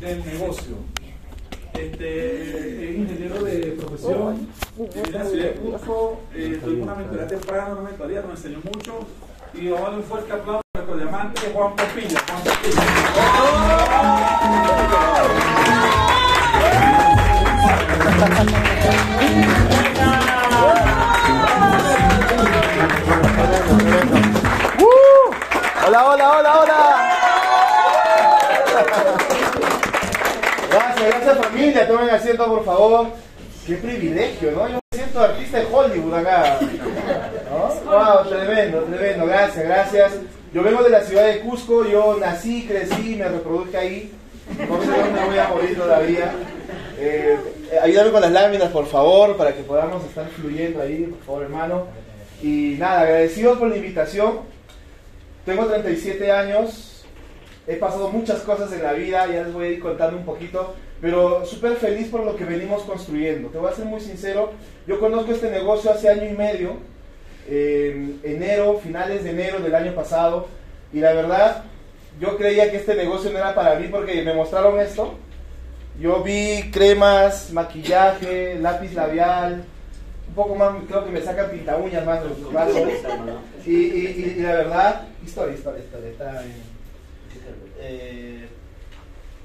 [0.00, 0.76] del negocio.
[1.72, 6.20] Este, es ingeniero de profesión en la ciudad de Cusco.
[6.34, 9.06] Eh, tuvimos una mentoría temprana, una mentoría, nos enseñó mucho.
[9.54, 12.20] Y vamos a darle un fuerte aplauso a nuestro diamante Juan Popilla.
[12.26, 12.42] Juan
[25.86, 27.17] Hola, hola, hola, hola.
[31.00, 31.86] Gracias, familia.
[31.86, 33.06] Tomen asiento, por favor.
[33.66, 34.68] Qué privilegio, ¿no?
[34.68, 36.58] Yo me siento artista de Hollywood acá.
[37.50, 37.90] ¿No?
[37.90, 39.26] Wow, tremendo, tremendo.
[39.26, 40.12] Gracias, gracias.
[40.52, 41.84] Yo vengo de la ciudad de Cusco.
[41.84, 44.12] Yo nací, crecí, me reproduje ahí.
[44.68, 46.32] No sé dónde voy a morir todavía.
[46.98, 47.38] Eh,
[47.82, 51.86] ayúdame con las láminas, por favor, para que podamos estar fluyendo ahí, por favor, hermano.
[52.42, 54.40] Y nada, agradecidos por la invitación.
[55.44, 57.04] Tengo 37 años,
[57.66, 60.74] he pasado muchas cosas en la vida, ya les voy a ir contando un poquito,
[61.00, 63.48] pero súper feliz por lo que venimos construyendo.
[63.48, 64.52] Te voy a ser muy sincero,
[64.86, 66.76] yo conozco este negocio hace año y medio,
[67.48, 70.48] enero, finales de enero del año pasado,
[70.92, 71.64] y la verdad,
[72.20, 75.14] yo creía que este negocio no era para mí porque me mostraron esto.
[76.00, 79.64] Yo vi cremas, maquillaje, lápiz labial,
[80.28, 82.88] un poco más, creo que me sacan pinta uñas más de los brazos.
[83.66, 86.10] Y, y, y, la verdad, historia, historia, historia.
[86.10, 86.44] Está
[87.80, 88.48] eh,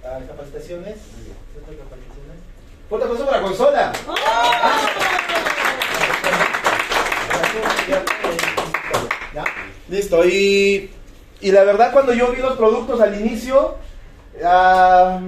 [0.06, 0.98] a capacitaciones.
[1.54, 2.38] capacitaciones.
[2.90, 3.94] Fuerte aplauso para la consola.
[9.34, 9.44] ¿Ya?
[9.90, 10.26] Listo.
[10.26, 10.92] Y,
[11.42, 13.76] y la verdad, cuando yo vi los productos al inicio,
[14.42, 15.20] uh,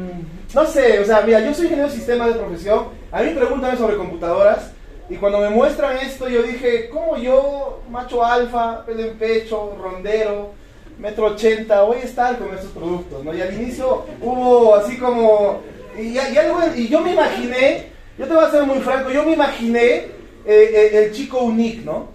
[0.54, 2.88] no sé, o sea, mira, yo soy ingeniero de sistema de profesión.
[3.12, 4.72] A mí pregúntame sobre computadoras.
[5.10, 10.54] Y cuando me muestran esto, yo dije, ¿cómo yo, macho alfa, pelo en pecho, rondero,
[11.00, 13.24] metro ochenta, voy a con estos productos?
[13.24, 13.34] ¿no?
[13.34, 15.62] Y al inicio hubo así como...
[15.98, 17.88] Y, y, algo, y yo me imaginé,
[18.18, 20.10] yo te voy a ser muy franco, yo me imaginé eh,
[20.46, 22.10] eh, el chico unique, ¿no?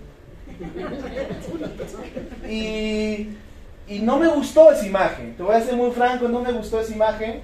[2.46, 3.28] Y,
[3.88, 6.80] y no me gustó esa imagen, te voy a ser muy franco, no me gustó
[6.80, 7.40] esa imagen.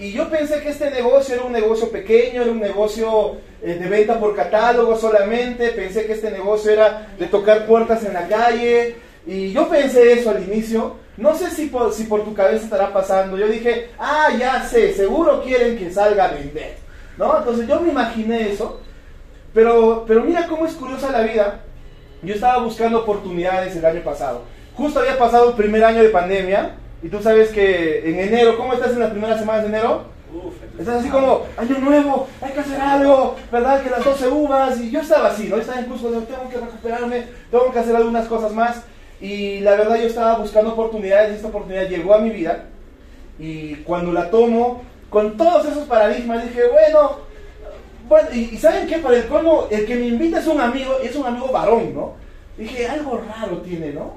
[0.00, 3.88] Y yo pensé que este negocio era un negocio pequeño, era un negocio eh, de
[3.88, 8.96] venta por catálogo solamente, pensé que este negocio era de tocar puertas en la calle,
[9.26, 12.92] y yo pensé eso al inicio, no sé si por, si por tu cabeza estará
[12.92, 16.76] pasando, yo dije, ah, ya sé, seguro quieren que salga a vender,
[17.16, 17.38] ¿no?
[17.38, 18.80] Entonces yo me imaginé eso,
[19.52, 21.60] pero, pero mira cómo es curiosa la vida,
[22.22, 24.42] yo estaba buscando oportunidades el año pasado,
[24.74, 28.72] justo había pasado el primer año de pandemia, y tú sabes que en enero, ¿cómo
[28.72, 30.02] estás en las primeras semanas de enero?
[30.32, 33.82] Uf, estás así como, año nuevo, hay que hacer algo, ¿verdad?
[33.82, 35.56] Que las 12 uvas, y yo estaba así, ¿no?
[35.56, 38.82] Estaba incluso, tengo que recuperarme, tengo que hacer algunas cosas más,
[39.20, 42.66] y la verdad yo estaba buscando oportunidades, y esta oportunidad llegó a mi vida,
[43.38, 47.28] y cuando la tomo, con todos esos paradigmas, dije, bueno,
[48.08, 48.98] bueno, y, ¿saben qué?
[48.98, 49.24] Para el
[49.70, 52.14] el que me invita es un amigo, es un amigo varón, ¿no?
[52.56, 54.14] Dije, algo raro tiene, ¿no?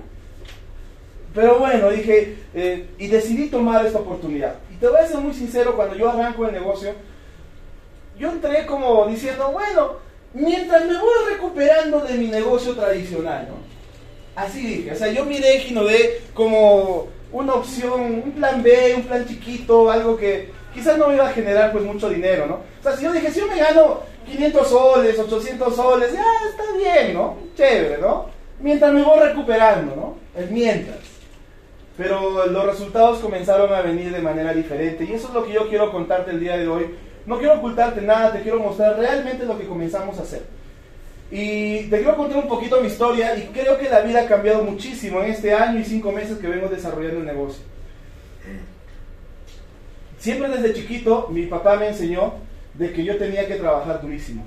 [1.33, 4.55] Pero bueno, dije, eh, y decidí tomar esta oportunidad.
[4.71, 6.93] Y te voy a ser muy sincero, cuando yo arranco el negocio,
[8.17, 9.93] yo entré como diciendo, bueno,
[10.33, 13.71] mientras me voy recuperando de mi negocio tradicional, ¿no?
[14.35, 19.25] Así dije, o sea, yo miré Ginodé como una opción, un plan B, un plan
[19.27, 22.55] chiquito, algo que quizás no me iba a generar pues mucho dinero, ¿no?
[22.55, 26.63] O sea, si yo dije, si yo me gano 500 soles, 800 soles, ya está
[26.77, 27.37] bien, ¿no?
[27.55, 28.27] Chévere, ¿no?
[28.59, 30.41] Mientras me voy recuperando, ¿no?
[30.41, 31.11] Es mientras
[32.01, 35.67] pero los resultados comenzaron a venir de manera diferente y eso es lo que yo
[35.67, 36.95] quiero contarte el día de hoy.
[37.27, 40.41] No quiero ocultarte nada, te quiero mostrar realmente lo que comenzamos a hacer.
[41.31, 44.63] Y te quiero contar un poquito mi historia y creo que la vida ha cambiado
[44.63, 47.63] muchísimo en este año y cinco meses que vengo desarrollando el negocio.
[50.19, 52.33] Siempre desde chiquito mi papá me enseñó
[52.73, 54.43] de que yo tenía que trabajar durísimo.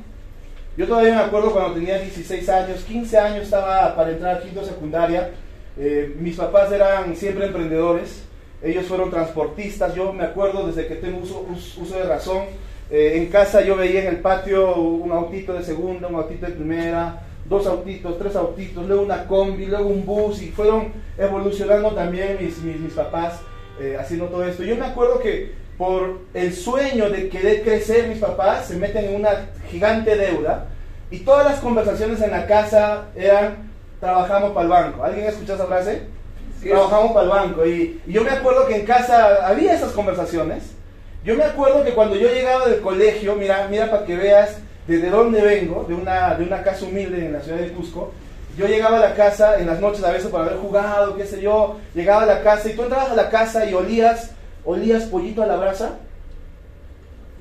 [0.76, 4.64] Yo todavía me acuerdo cuando tenía 16 años, 15 años estaba para entrar a quinto
[4.64, 5.30] secundaria
[5.76, 8.22] eh, mis papás eran siempre emprendedores,
[8.62, 11.46] ellos fueron transportistas, yo me acuerdo desde que tengo uso,
[11.80, 12.44] uso de razón,
[12.90, 16.52] eh, en casa yo veía en el patio un autito de segunda, un autito de
[16.52, 22.38] primera, dos autitos, tres autitos, luego una combi, luego un bus y fueron evolucionando también
[22.40, 23.40] mis, mis, mis papás
[23.80, 24.62] eh, haciendo todo esto.
[24.62, 29.16] Yo me acuerdo que por el sueño de querer crecer mis papás se meten en
[29.16, 30.68] una gigante deuda
[31.10, 35.04] y todas las conversaciones en la casa eran trabajamos para el banco.
[35.04, 36.14] ¿Alguien ha escuchado esa frase?
[36.62, 37.66] trabajamos para el banco.
[37.66, 40.74] Y, y, yo me acuerdo que en casa había esas conversaciones.
[41.24, 45.08] Yo me acuerdo que cuando yo llegaba del colegio, mira, mira para que veas desde
[45.08, 48.12] dónde vengo, de una, de una casa humilde en la ciudad de Cusco.
[48.58, 51.40] Yo llegaba a la casa en las noches a veces para haber jugado, qué sé
[51.40, 51.78] yo.
[51.94, 54.30] Llegaba a la casa y tú entrabas a la casa y olías
[54.64, 55.98] olías pollito a la brasa.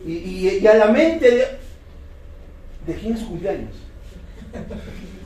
[0.05, 1.47] Y, a la mente de,
[2.87, 3.75] de quién es cumpleaños.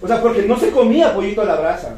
[0.01, 1.95] O sea, porque no se comía pollito a la brasa.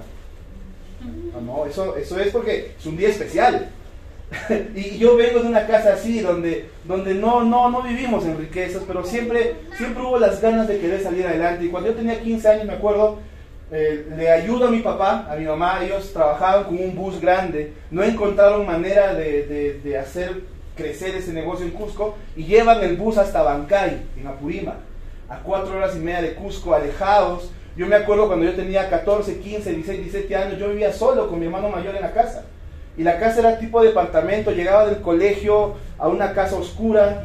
[1.34, 3.70] No, no, eso, eso es porque es un día especial.
[4.76, 8.84] y yo vengo de una casa así, donde, donde no, no, no vivimos en riquezas,
[8.88, 11.66] pero siempre, siempre hubo las ganas de querer salir adelante.
[11.66, 13.20] Y cuando yo tenía 15 años, me acuerdo,
[13.72, 17.74] eh, le ayudo a mi papá, a mi mamá, ellos trabajaban con un bus grande,
[17.90, 20.42] no encontraron manera de, de, hacer
[20.76, 24.78] crecer ese negocio en Cusco y llevan el bus hasta Bancay, en Apurímac,
[25.28, 27.52] a cuatro horas y media de Cusco, alejados.
[27.76, 31.40] Yo me acuerdo cuando yo tenía 14, 15, 16, 17 años, yo vivía solo con
[31.40, 32.46] mi hermano mayor en la casa.
[33.00, 37.24] Y la casa era tipo departamento, llegaba del colegio a una casa oscura,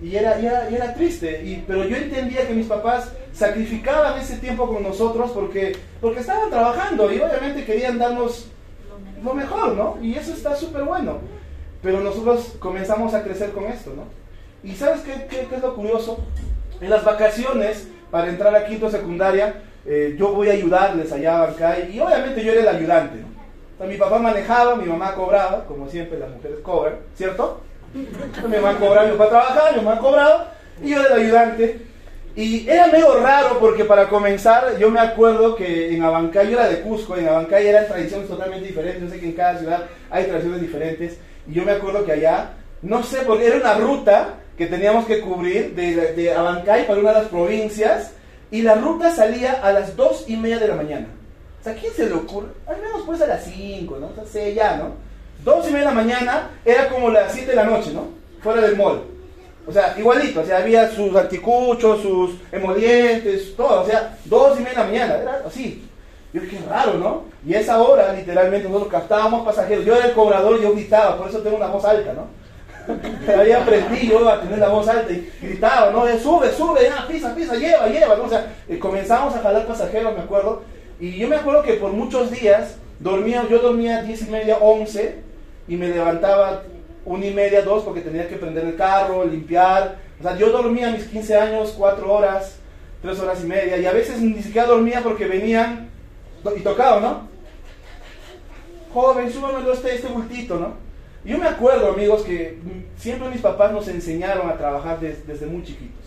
[0.00, 4.84] y era, era triste, y, pero yo entendía que mis papás sacrificaban ese tiempo con
[4.84, 8.46] nosotros porque, porque estaban trabajando y obviamente querían darnos
[9.24, 9.98] lo mejor, ¿no?
[10.00, 11.18] Y eso está súper bueno.
[11.82, 14.04] Pero nosotros comenzamos a crecer con esto, ¿no?
[14.62, 16.18] Y ¿sabes qué, qué, es lo curioso?
[16.80, 21.46] En las vacaciones, para entrar a quinto secundaria, eh, yo voy a ayudarles allá a
[21.46, 23.35] Bancay y obviamente yo era el ayudante, ¿no?
[23.78, 27.60] Mi papá manejaba, mi mamá cobraba, como siempre las mujeres cobran, ¿cierto?
[27.94, 30.52] Mi mamá cobraba, mi papá trabajaba, mi mamá cobraba,
[30.82, 31.80] y yo era el ayudante.
[32.34, 36.68] Y era medio raro porque para comenzar, yo me acuerdo que en Abancay, yo era
[36.68, 40.24] de Cusco, en Abancay eran tradiciones totalmente diferentes, yo sé que en cada ciudad hay
[40.24, 41.18] tradiciones diferentes,
[41.48, 42.50] y yo me acuerdo que allá,
[42.82, 47.20] no sé, porque era una ruta que teníamos que cubrir de Abancay para una de
[47.20, 48.12] las provincias,
[48.50, 51.06] y la ruta salía a las dos y media de la mañana.
[51.66, 52.46] Sea, ¿quién se le ocurre?
[52.64, 54.06] Al menos pues a las 5, ¿no?
[54.22, 54.92] O sea, ya, ¿no?
[55.42, 58.06] Dos y media de la mañana era como las 7 de la noche, ¿no?
[58.40, 59.02] Fuera del mall.
[59.66, 64.62] O sea, igualito, o sea, había sus anticuchos, sus emolientes, todo, o sea, dos y
[64.62, 65.84] media de la mañana, era así.
[66.32, 67.24] Yo dije, raro, ¿no?
[67.44, 69.84] Y esa hora, literalmente, nosotros captábamos pasajeros.
[69.84, 72.28] Yo era el cobrador yo gritaba, por eso tengo una voz alta, ¿no?
[73.40, 76.06] Ahí aprendí yo a tener la voz alta y gritaba, ¿no?
[76.20, 78.22] Sube, sube, ya, pisa, pisa, lleva, lleva, ¿no?
[78.22, 80.75] O sea, eh, comenzamos a jalar pasajeros, me acuerdo.
[80.98, 85.16] Y yo me acuerdo que por muchos días dormía, yo dormía diez y media, once,
[85.68, 86.62] y me levantaba
[87.04, 89.96] una y media, dos, porque tenía que prender el carro, limpiar.
[90.18, 92.58] O sea, yo dormía a mis 15 años cuatro horas,
[93.02, 95.90] tres horas y media, y a veces ni siquiera dormía porque venían
[96.56, 97.28] y tocaban, ¿no?
[98.92, 100.86] Joven, súbamelo este, este bultito, ¿no?
[101.24, 102.56] yo me acuerdo, amigos, que
[102.96, 106.04] siempre mis papás nos enseñaron a trabajar desde muy chiquitos,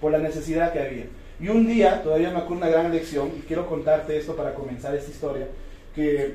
[0.00, 1.06] por la necesidad que había.
[1.40, 4.94] Y un día, todavía me acuerdo una gran lección, y quiero contarte esto para comenzar
[4.94, 5.48] esta historia,
[5.94, 6.34] que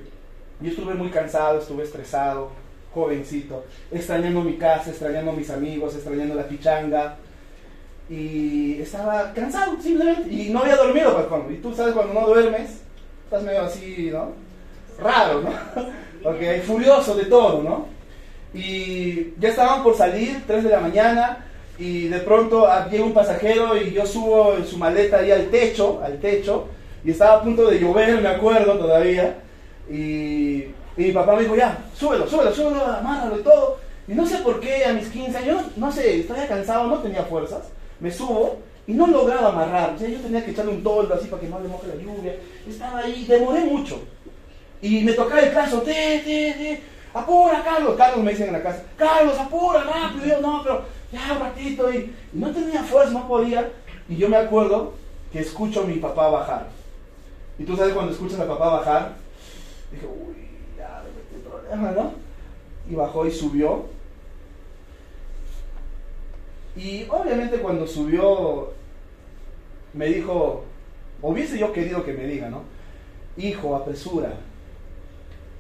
[0.62, 2.50] yo estuve muy cansado, estuve estresado,
[2.94, 7.18] jovencito, extrañando mi casa, extrañando mis amigos, extrañando la pichanga.
[8.10, 10.32] Y estaba cansado, simplemente.
[10.32, 11.54] Y no había dormido, Falcón.
[11.54, 12.82] Y tú sabes, cuando no duermes,
[13.26, 14.32] estás medio así, ¿no?
[15.00, 16.30] Raro, ¿no?
[16.30, 17.88] ok, furioso de todo, ¿no?
[18.54, 21.46] Y ya estaban por salir, 3 de la mañana,
[21.78, 26.02] y de pronto llega un pasajero y yo subo en su maleta ahí al techo,
[26.04, 26.68] al techo,
[27.04, 29.38] y estaba a punto de llover, me acuerdo todavía,
[29.90, 30.66] y
[30.98, 33.78] y mi papá me dijo, ya, súbelo, súbelo, súbelo, amárralo y todo.
[34.08, 37.24] Y no sé por qué a mis 15 años, no sé, estaba cansado, no tenía
[37.24, 37.64] fuerzas.
[38.00, 39.94] Me subo y no lograba amarrar.
[39.96, 41.96] O sea, yo tenía que echarle un toldo así para que no le moje la
[41.96, 42.36] lluvia.
[42.68, 44.00] Estaba ahí, demoré mucho.
[44.82, 46.82] Y me tocaba el caso, te, te, te,
[47.14, 47.96] apura, Carlos.
[47.98, 50.26] Carlos me dicen en la casa, Carlos, apura, rápido.
[50.26, 51.92] Y yo, no, pero ya ratito.
[51.94, 53.72] Y, no tenía fuerza, no podía.
[54.08, 54.94] Y yo me acuerdo
[55.32, 56.68] que escucho a mi papá bajar.
[57.58, 59.16] Y tú sabes cuando escuchas a papá bajar,
[59.92, 60.36] dije, uy,
[62.90, 63.86] y bajó y subió.
[66.76, 68.74] Y obviamente cuando subió,
[69.94, 70.66] me dijo,
[71.22, 72.64] hubiese yo querido que me diga, ¿no?
[73.38, 74.34] Hijo, apresura.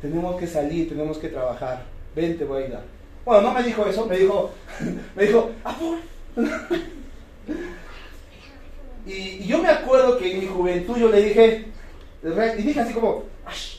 [0.01, 1.83] Tenemos que salir, tenemos que trabajar.
[2.15, 2.77] Vente, voy a ir.
[3.25, 4.51] Bueno, no me dijo eso, me dijo,
[5.15, 6.00] me dijo, apura.
[9.08, 11.65] y, y, yo me acuerdo que en mi juventud yo le dije,
[12.58, 13.24] y dije así como,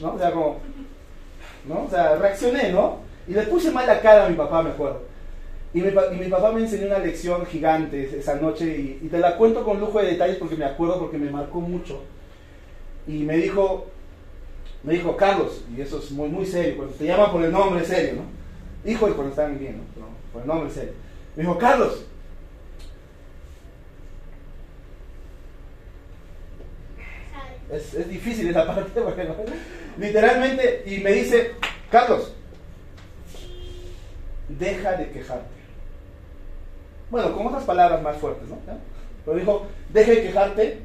[0.00, 0.14] ¿no?
[0.14, 0.58] O sea, como,
[1.66, 1.84] ¿no?
[1.84, 2.98] O sea, reaccioné, ¿no?
[3.28, 5.02] Y le puse mal la cara a mi papá, me acuerdo.
[5.74, 9.36] Y mi, y mi papá me enseñó una lección gigante esa noche y, te la
[9.36, 12.02] cuento con lujo de detalles porque me acuerdo, porque me marcó mucho.
[13.06, 13.86] Y me dijo,
[14.82, 17.84] me dijo, Carlos, y eso es muy, muy serio, cuando te llaman por el nombre
[17.84, 18.45] serio, ¿no?
[18.86, 20.06] Hijo cuando están bien, ¿no?
[20.32, 20.92] Por el nombre serio.
[21.34, 22.06] Me dijo, Carlos,
[27.70, 29.28] es, es difícil esa parte, porque
[29.98, 31.52] literalmente, y me dice,
[31.90, 32.32] Carlos,
[34.48, 35.56] deja de quejarte.
[37.10, 38.58] Bueno, con otras palabras más fuertes, ¿no?
[39.24, 40.78] Pero dijo, deja de quejarte,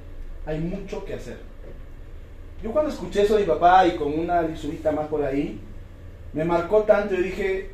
[0.46, 1.38] hay mucho que hacer.
[2.64, 5.60] Yo cuando escuché eso de mi papá y con una lisurita más por ahí,
[6.34, 7.72] me marcó tanto y dije,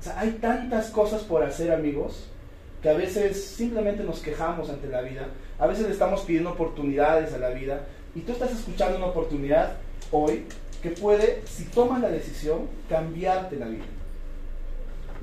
[0.00, 2.28] O sea, hay tantas cosas por hacer, amigos,
[2.82, 7.32] que a veces simplemente nos quejamos ante la vida, a veces le estamos pidiendo oportunidades
[7.32, 9.76] a la vida, y tú estás escuchando una oportunidad
[10.10, 10.44] hoy
[10.82, 13.84] que puede, si tomas la decisión, cambiarte la vida.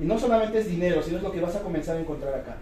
[0.00, 2.56] Y no solamente es dinero, sino es lo que vas a comenzar a encontrar acá.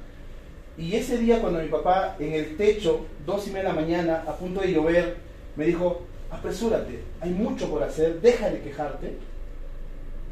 [0.76, 4.24] Y ese día cuando mi papá en el techo, dos y media de la mañana,
[4.26, 5.16] a punto de llover,
[5.56, 9.16] me dijo, apresúrate, hay mucho por hacer, deja de quejarte.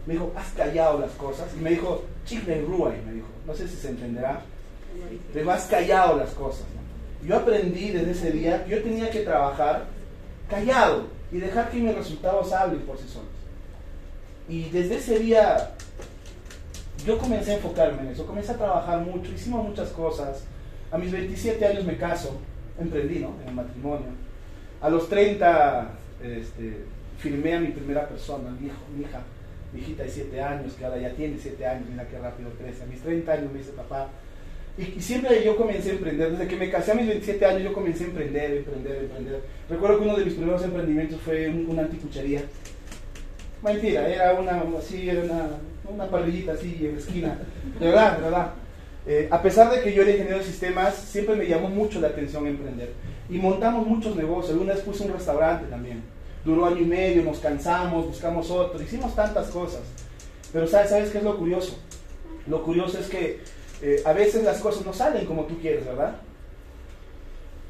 [0.07, 1.49] Me dijo, has callado las cosas.
[1.57, 4.43] Y me dijo, chicle ruay, me dijo, no sé si se entenderá,
[5.33, 6.67] pero has callado las cosas.
[7.27, 9.85] Yo aprendí desde ese día yo tenía que trabajar
[10.49, 13.29] callado y dejar que mis resultados hablen por sí solos.
[14.49, 15.73] Y desde ese día
[17.05, 20.45] yo comencé a enfocarme en eso, comencé a trabajar mucho, hicimos muchas cosas.
[20.91, 22.37] A mis 27 años me caso,
[22.79, 23.35] emprendí ¿no?
[23.43, 24.09] en el matrimonio.
[24.81, 25.91] A los 30
[26.23, 26.85] este,
[27.19, 29.21] firmé a mi primera persona, mi, hijo, mi hija,
[29.73, 32.83] mi hijita de 7 años, que ahora ya tiene 7 años, mira qué rápido crece.
[32.83, 34.09] A mis 30 años me dice papá.
[34.79, 37.63] Y, y, siempre yo comencé a emprender, desde que me casé a mis 27 años
[37.63, 39.41] yo comencé a emprender, emprender, emprender.
[39.69, 42.43] Recuerdo que uno de mis primeros emprendimientos fue una anticuchería.
[43.63, 45.49] Mentira, era una, así, era una,
[45.93, 47.39] una parrillita así en la esquina.
[47.79, 48.55] De verdad, de verdad.
[49.07, 52.09] Eh, a pesar de que yo era ingeniero de sistemas, siempre me llamó mucho la
[52.09, 52.93] atención emprender.
[53.29, 54.57] Y montamos muchos negocios.
[54.57, 56.03] Una vez puse un restaurante también.
[56.45, 59.81] Duró año y medio, nos cansamos, buscamos otro, hicimos tantas cosas.
[60.53, 61.77] Pero ¿sabes, ¿sabes qué es lo curioso?
[62.47, 63.41] Lo curioso es que
[63.83, 66.17] eh, a veces las cosas no salen como tú quieres, ¿verdad?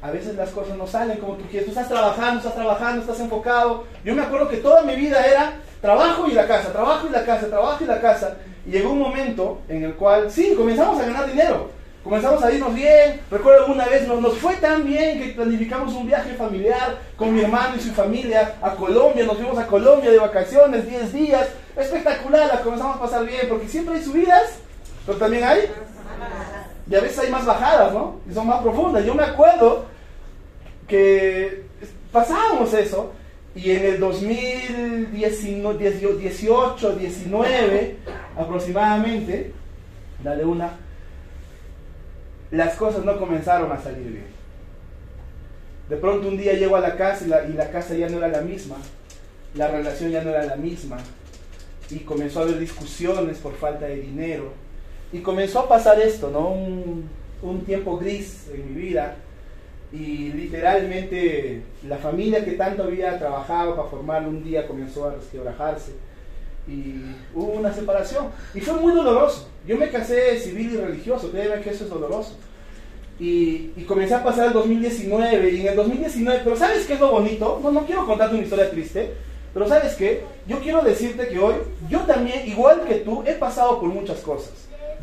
[0.01, 1.65] A veces las cosas no salen como tú quieres.
[1.65, 3.83] Tú estás trabajando, estás trabajando, estás enfocado.
[4.03, 7.23] Yo me acuerdo que toda mi vida era trabajo y la casa, trabajo y la
[7.23, 8.37] casa, trabajo y la casa.
[8.65, 11.69] Y llegó un momento en el cual, sí, comenzamos a ganar dinero.
[12.03, 13.21] Comenzamos a irnos bien.
[13.29, 17.41] Recuerdo una vez nos, nos fue tan bien que planificamos un viaje familiar con mi
[17.41, 19.25] hermano y su familia a Colombia.
[19.25, 21.49] Nos fuimos a Colombia de vacaciones, 10 días.
[21.75, 24.55] Espectacular, la comenzamos a pasar bien porque siempre hay subidas,
[25.05, 25.71] pero también hay.
[26.89, 28.19] Y a veces hay más bajadas, ¿no?
[28.29, 29.05] Y son más profundas.
[29.05, 29.85] Yo me acuerdo
[30.87, 31.65] que
[32.11, 33.11] pasábamos eso
[33.53, 37.97] y en el 2018, 19
[38.37, 39.51] aproximadamente,
[40.23, 40.77] dale una,
[42.51, 44.41] las cosas no comenzaron a salir bien.
[45.89, 48.41] De pronto un día llego a la casa y la, casa ya no era la
[48.41, 48.77] misma,
[49.55, 50.97] la relación ya no era la misma
[51.89, 54.53] y comenzó a haber discusiones por falta de dinero
[55.11, 56.49] y comenzó a pasar esto, ¿no?
[56.49, 57.09] Un,
[57.41, 59.15] un tiempo gris en mi vida
[59.91, 65.91] y literalmente la familia que tanto había trabajado para formarlo un día comenzó a resquebrajarse
[66.67, 69.47] y hubo una separación y fue muy doloroso.
[69.65, 72.35] Yo me casé civil y religioso, créeme que eso es doloroso.
[73.19, 76.99] Y, y, comencé a pasar el 2019 y en el 2019, pero ¿sabes qué es
[76.99, 77.59] lo bonito?
[77.61, 79.13] No, no quiero contarte una historia triste,
[79.53, 80.23] pero ¿sabes qué?
[80.47, 81.53] Yo quiero decirte que hoy,
[81.87, 84.51] yo también, igual que tú, he pasado por muchas cosas.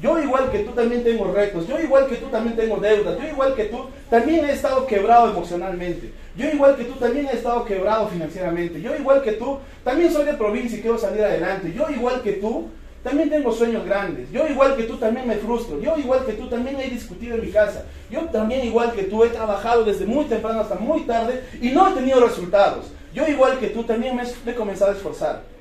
[0.00, 3.26] Yo igual que tú también tengo retos, yo igual que tú también tengo deudas, yo
[3.26, 7.64] igual que tú también he estado quebrado emocionalmente, yo igual que tú también he estado
[7.64, 11.90] quebrado financieramente, yo igual que tú también soy de provincia y quiero salir adelante, yo
[11.90, 12.68] igual que tú
[13.02, 16.46] también tengo sueños grandes, yo igual que tú también me frustro, yo igual que tú
[16.46, 20.26] también he discutido en mi casa, yo también igual que tú he trabajado desde muy
[20.26, 24.22] temprano hasta muy tarde y no he tenido resultados, yo igual que tú también me
[24.22, 25.57] he comenzado a esforzar.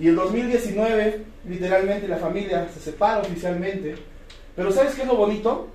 [0.00, 3.96] Y el 2019, literalmente, la familia se separa oficialmente.
[4.54, 5.68] Pero ¿sabes qué es lo bonito?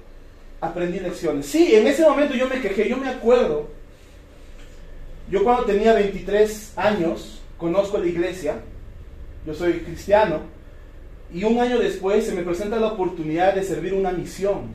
[0.62, 1.46] Aprendí lecciones.
[1.46, 3.68] Sí, en ese momento yo me quejé, yo me acuerdo.
[5.30, 8.56] Yo cuando tenía 23 años, conozco la iglesia,
[9.46, 10.42] yo soy cristiano,
[11.34, 14.74] y un año después se me presenta la oportunidad de servir una misión.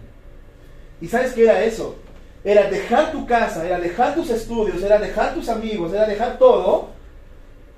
[1.01, 1.97] ¿Y sabes qué era eso?
[2.45, 6.98] Era dejar tu casa, era dejar tus estudios, era dejar tus amigos, era dejar todo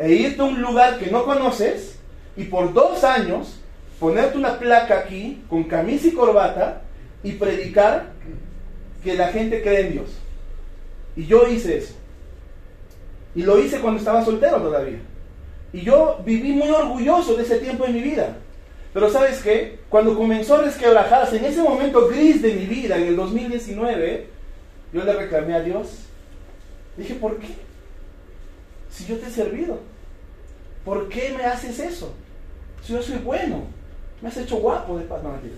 [0.00, 1.98] e irte a un lugar que no conoces
[2.34, 3.60] y por dos años
[3.98, 6.80] ponerte una placa aquí con camisa y corbata
[7.22, 8.12] y predicar
[9.04, 10.08] que la gente cree en Dios.
[11.16, 11.94] Y yo hice eso.
[13.34, 15.00] Y lo hice cuando estaba soltero todavía.
[15.70, 18.38] Y yo viví muy orgulloso de ese tiempo en mi vida.
[18.94, 19.80] Pero sabes qué?
[19.90, 24.28] Cuando comenzó a resquebrajarse, en ese momento gris de mi vida, en el 2019,
[24.94, 26.06] yo le reclamé a Dios.
[26.96, 27.48] Dije, ¿por qué?
[28.88, 29.89] Si yo te he servido.
[30.84, 32.14] ¿Por qué me haces eso?
[32.82, 33.64] Si yo soy bueno.
[34.20, 35.22] Me has hecho guapo de paz.
[35.22, 35.54] No, mentira.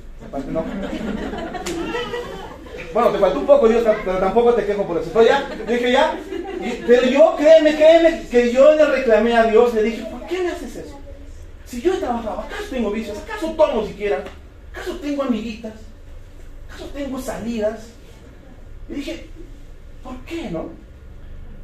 [0.53, 0.65] No.
[2.93, 5.11] Bueno, te faltó un poco, Dios, pero tampoco te quejo por eso.
[5.13, 6.19] Pero ya, dije ya.
[6.87, 10.51] pero yo, créeme, créeme, que yo le reclamé a Dios, le dije, ¿por qué me
[10.51, 10.99] haces eso?
[11.65, 13.19] Si yo he trabajado, ¿acaso tengo vicios?
[13.19, 14.25] ¿Acaso tomo siquiera?
[14.73, 15.73] ¿Acaso tengo amiguitas?
[16.69, 17.81] ¿Acaso tengo salidas?
[18.89, 19.27] Y dije,
[20.03, 20.69] ¿por qué no?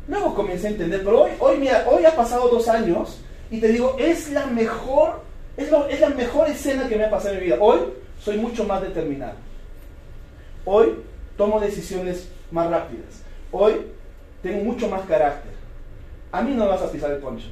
[0.08, 3.18] Luego comencé a entender, pero hoy, hoy, mira, hoy ha pasado dos años
[3.50, 5.22] y te digo, es la mejor
[5.56, 7.56] Es, la mejor escena que me ha pasado en mi vida.
[7.60, 7.80] Hoy
[8.22, 9.34] soy mucho más determinado.
[10.64, 10.94] Hoy
[11.36, 13.22] tomo decisiones más rápidas.
[13.50, 13.74] Hoy
[14.42, 15.52] tengo mucho más carácter.
[16.30, 17.48] A mí no me vas a pisar el poncho.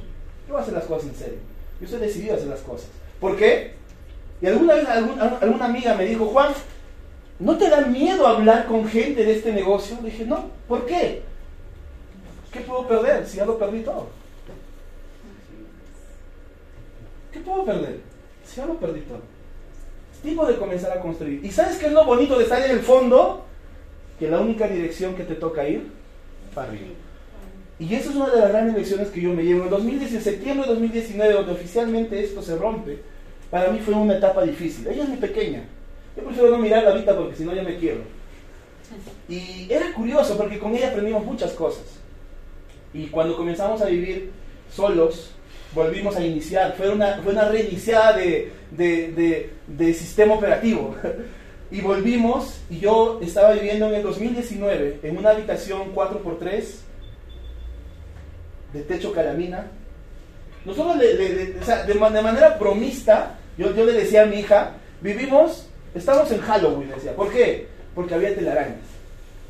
[0.47, 1.39] Yo voy a hacer las cosas en serio.
[1.79, 2.87] Yo estoy decidido a hacer las cosas.
[3.19, 3.73] ¿Por qué?
[4.41, 6.53] Y alguna vez alguna amiga me dijo, Juan,
[7.39, 9.97] ¿no te da miedo hablar con gente de este negocio?
[10.01, 11.23] Le dije, no, ¿por qué?
[12.53, 14.07] ¿Qué puedo perder si ya lo perdí todo?
[17.37, 17.99] ¿Qué puedo perder
[18.43, 19.21] si lo perdí todo?
[20.11, 21.43] Es tiempo de comenzar a construir.
[21.45, 23.45] ¿Y sabes qué es lo bonito de estar en el fondo?
[24.17, 25.87] Que la única dirección que te toca ir,
[26.55, 26.87] para arriba.
[27.77, 29.65] Y esa es una de las grandes lecciones que yo me llevo.
[29.65, 33.03] En 2010, septiembre de 2019, donde oficialmente esto se rompe,
[33.51, 34.87] para mí fue una etapa difícil.
[34.87, 35.63] Ella es mi pequeña.
[36.15, 38.01] Yo prefiero no mirarla ahorita porque si no ya me quiero.
[39.29, 41.83] Y era curioso porque con ella aprendimos muchas cosas.
[42.95, 44.31] Y cuando comenzamos a vivir
[44.71, 45.36] solos,
[45.77, 46.75] volvimos a iniciar.
[46.75, 50.95] Fue una, fue una reiniciada de, de, de sistema operativo.
[51.69, 56.63] Y volvimos, y yo estaba viviendo en el 2019 en una habitación 4x3
[58.71, 59.67] de techo calamina.
[60.63, 66.89] Nosotros, de, manera bromista, yo, yo le decía a mi hija, vivimos, estamos en Halloween,
[66.89, 67.13] decía.
[67.13, 67.67] ¿Por qué?
[67.93, 68.77] Porque había telarañas.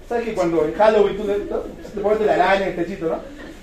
[0.09, 3.19] ¿Sabes que cuando en Halloween tú te pones telaraña en el techito, no?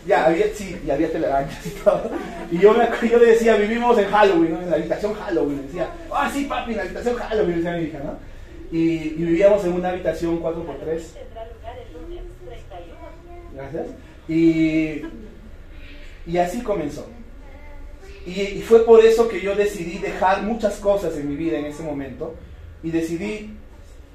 [0.06, 2.10] Ya, había, sí, y había telarañas y todo.
[2.50, 4.62] Y yo, me, yo le decía, vivimos en Halloween, ¿no?
[4.62, 5.66] en la habitación Halloween.
[5.66, 8.18] decía, ah, sí, papi, en la habitación Halloween, decía mi hija, ¿no?
[8.70, 11.00] Y, y vivíamos en una habitación 4x3.
[13.54, 13.86] Gracias.
[14.28, 15.02] Y
[16.26, 17.06] y así comenzó.
[18.26, 21.82] Y, fue por eso que yo decidí dejar muchas cosas en mi vida en ese
[21.82, 22.34] momento
[22.82, 23.50] y decidí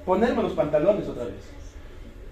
[0.03, 1.35] ponerme los pantalones otra vez.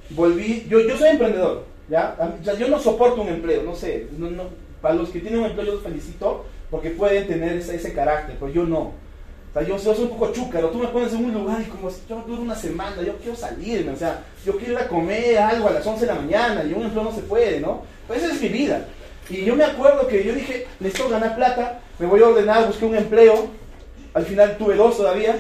[0.10, 2.16] Volví, yo, yo soy emprendedor, ¿ya?
[2.58, 4.44] yo no soporto un empleo, no sé, no, no,
[4.82, 8.36] para los que tienen un empleo yo los felicito porque pueden tener ese, ese carácter,
[8.40, 8.80] pero yo no.
[8.80, 11.90] O sea, yo, soy un poco chúcaro, tú me pones en un lugar y como
[12.08, 15.70] yo duro una semana, yo quiero salirme, o sea, yo quiero ir a comer algo
[15.70, 17.84] a las 11 de la mañana y un empleo no se puede, ¿no?
[18.08, 18.86] Pues esa es mi vida.
[19.30, 22.86] Y yo me acuerdo que yo dije, necesito ganar plata, me voy a ordenar, busqué
[22.86, 23.48] un empleo,
[24.14, 25.38] al final tuve dos todavía.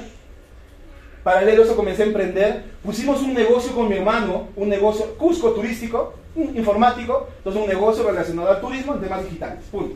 [1.23, 5.51] Paralelo a eso comencé a emprender, pusimos un negocio con mi hermano, un negocio Cusco
[5.51, 9.95] turístico, informático, entonces un negocio relacionado al turismo en temas digitales, punto.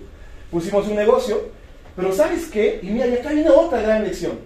[0.50, 1.42] Pusimos un negocio,
[1.96, 2.80] pero ¿sabes qué?
[2.82, 4.40] Y mira, y acá viene otra gran lección.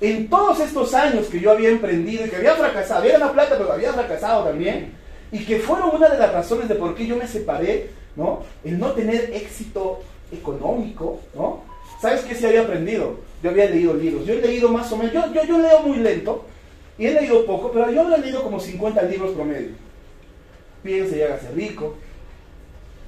[0.00, 3.56] En todos estos años que yo había emprendido y que había fracasado, había ganado plata,
[3.58, 4.92] pero había fracasado también,
[5.30, 8.42] y que fueron una de las razones de por qué yo me separé ¿no?
[8.64, 10.00] El no tener éxito
[10.32, 11.62] económico, ¿no?
[12.00, 13.16] ¿Sabes qué sí había aprendido?
[13.42, 16.44] Yo había leído libros, yo he leído más o menos, yo, yo, leo muy lento,
[16.98, 19.70] y he leído poco, pero yo he leído como 50 libros promedio.
[20.82, 21.96] Piense y hágase rico,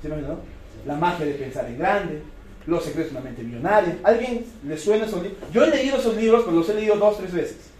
[0.03, 0.39] ¿sí me no?
[0.87, 2.23] La magia de pensar en grande,
[2.67, 3.99] Los secretos de una mente millonaria.
[4.03, 5.39] ¿Alguien le suena esos libros?
[5.53, 7.73] Yo he leído esos libros, pero los he leído dos, tres veces.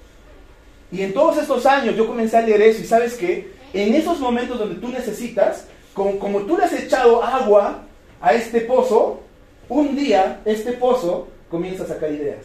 [0.91, 3.53] Y en todos estos años yo comencé a leer eso y sabes qué?
[3.73, 7.83] En esos momentos donde tú necesitas, como, tú le has echado agua
[8.21, 9.23] a este pozo,
[9.69, 12.45] un día este pozo comienza a sacar ideas.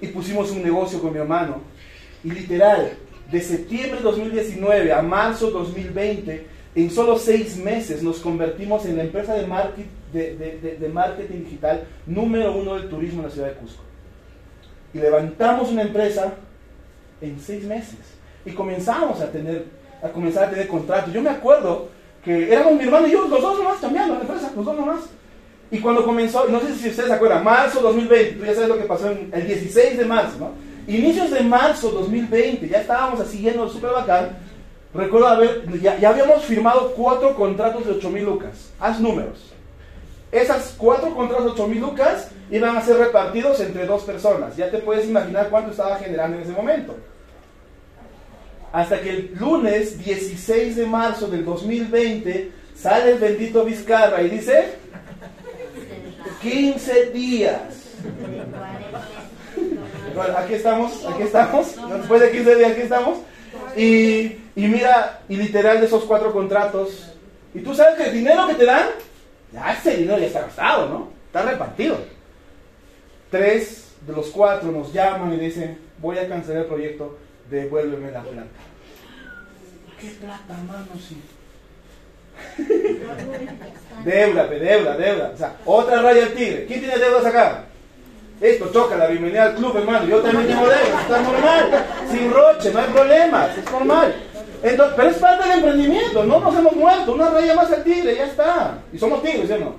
[0.00, 1.62] Y pusimos un negocio con mi hermano.
[2.22, 2.96] Y literal,
[3.30, 9.04] de septiembre de 2019 a marzo 2020, en solo seis meses nos convertimos en la
[9.04, 13.82] empresa de marketing, de, marketing digital número uno del turismo en la ciudad de Cusco.
[14.92, 16.34] Y levantamos una empresa
[17.20, 17.98] en seis meses.
[18.44, 19.64] Y comenzamos a tener
[20.04, 21.12] a comenzar a tener contratos.
[21.12, 21.88] Yo me acuerdo
[22.22, 25.00] que éramos mi hermano y yo, los dos nomás, cambiando la empresa, los dos nomás.
[25.70, 28.78] Y cuando comenzó, no sé si ustedes se acuerdan, marzo 2020, tú ya sabes lo
[28.78, 30.50] que pasó en el 16 de marzo, ¿no?
[30.86, 34.36] Inicios de marzo 2020, ya estábamos así yendo súper bacán.
[34.92, 38.70] Recuerdo haber, ya, habíamos firmado cuatro contratos de 8 mil lucas.
[38.78, 39.52] Haz números.
[40.30, 44.56] Esas cuatro contratos de 8 mil lucas iban a ser repartidos entre dos personas.
[44.56, 46.96] Ya te puedes imaginar cuánto estaba generando en ese momento.
[48.72, 54.74] Hasta que el lunes 16 de marzo del 2020 sale el bendito Vizcarra y dice
[56.42, 57.60] 15 días.
[60.22, 61.74] Aquí estamos, aquí estamos.
[61.98, 63.18] Después de 15 días aquí estamos.
[63.76, 64.22] Y,
[64.56, 67.12] y mira, y literal de esos cuatro contratos.
[67.54, 68.86] Y tú sabes que el dinero que te dan,
[69.52, 71.08] ya ese dinero ya está gastado, ¿no?
[71.26, 71.98] Está repartido.
[73.30, 77.18] Tres de los cuatro nos llaman y dicen, voy a cancelar el proyecto
[77.50, 78.48] devuélveme la plata.
[80.00, 80.86] ¿Qué plata, mano?
[80.98, 81.22] Sí.
[84.04, 85.30] deuda, deuda, deuda.
[85.34, 86.66] O sea, otra raya al tigre.
[86.66, 87.64] ¿Quién tiene deudas acá?
[88.40, 90.06] Esto choca la bienvenida al club, hermano.
[90.06, 91.86] Yo también tengo deudas, está normal.
[92.10, 94.14] Sin roche, no hay problemas, es normal.
[94.62, 97.12] Entonces, pero es parte del emprendimiento, no nos hemos muerto.
[97.12, 98.78] Una raya más al tigre, ya está.
[98.92, 99.76] Y somos tigres, ¿sí o no?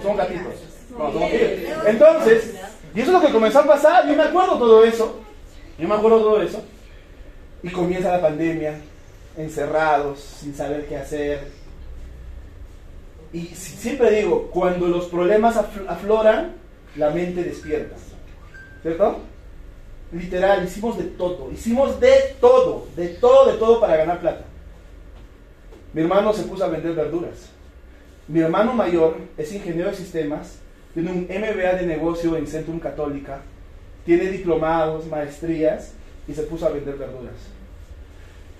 [0.00, 0.54] somos gatitos?
[0.90, 1.70] No, somos tigres.
[1.86, 2.54] Entonces,
[2.94, 4.06] Y eso es lo que comenzó a pasar.
[4.06, 5.20] Yo me acuerdo todo eso.
[5.78, 6.62] Yo me acuerdo todo eso.
[7.62, 8.74] Y comienza la pandemia,
[9.36, 11.48] encerrados, sin saber qué hacer.
[13.32, 16.54] Y siempre digo, cuando los problemas afloran,
[16.98, 17.96] la mente despierta.
[18.82, 19.20] ¿Cierto?
[20.12, 24.44] Literal, hicimos de todo, hicimos de todo, de todo, de todo para ganar plata.
[25.92, 27.50] Mi hermano se puso a vender verduras.
[28.26, 30.58] Mi hermano mayor es ingeniero de sistemas,
[30.94, 33.40] tiene un MBA de negocio en Centrum Católica,
[34.04, 35.92] tiene diplomados, maestrías
[36.26, 37.34] y se puso a vender verduras.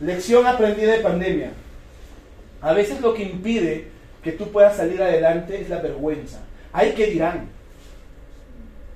[0.01, 1.53] Lección aprendida de pandemia.
[2.61, 3.89] A veces lo que impide
[4.23, 6.41] que tú puedas salir adelante es la vergüenza.
[6.73, 7.58] Ay, ¿qué dirán?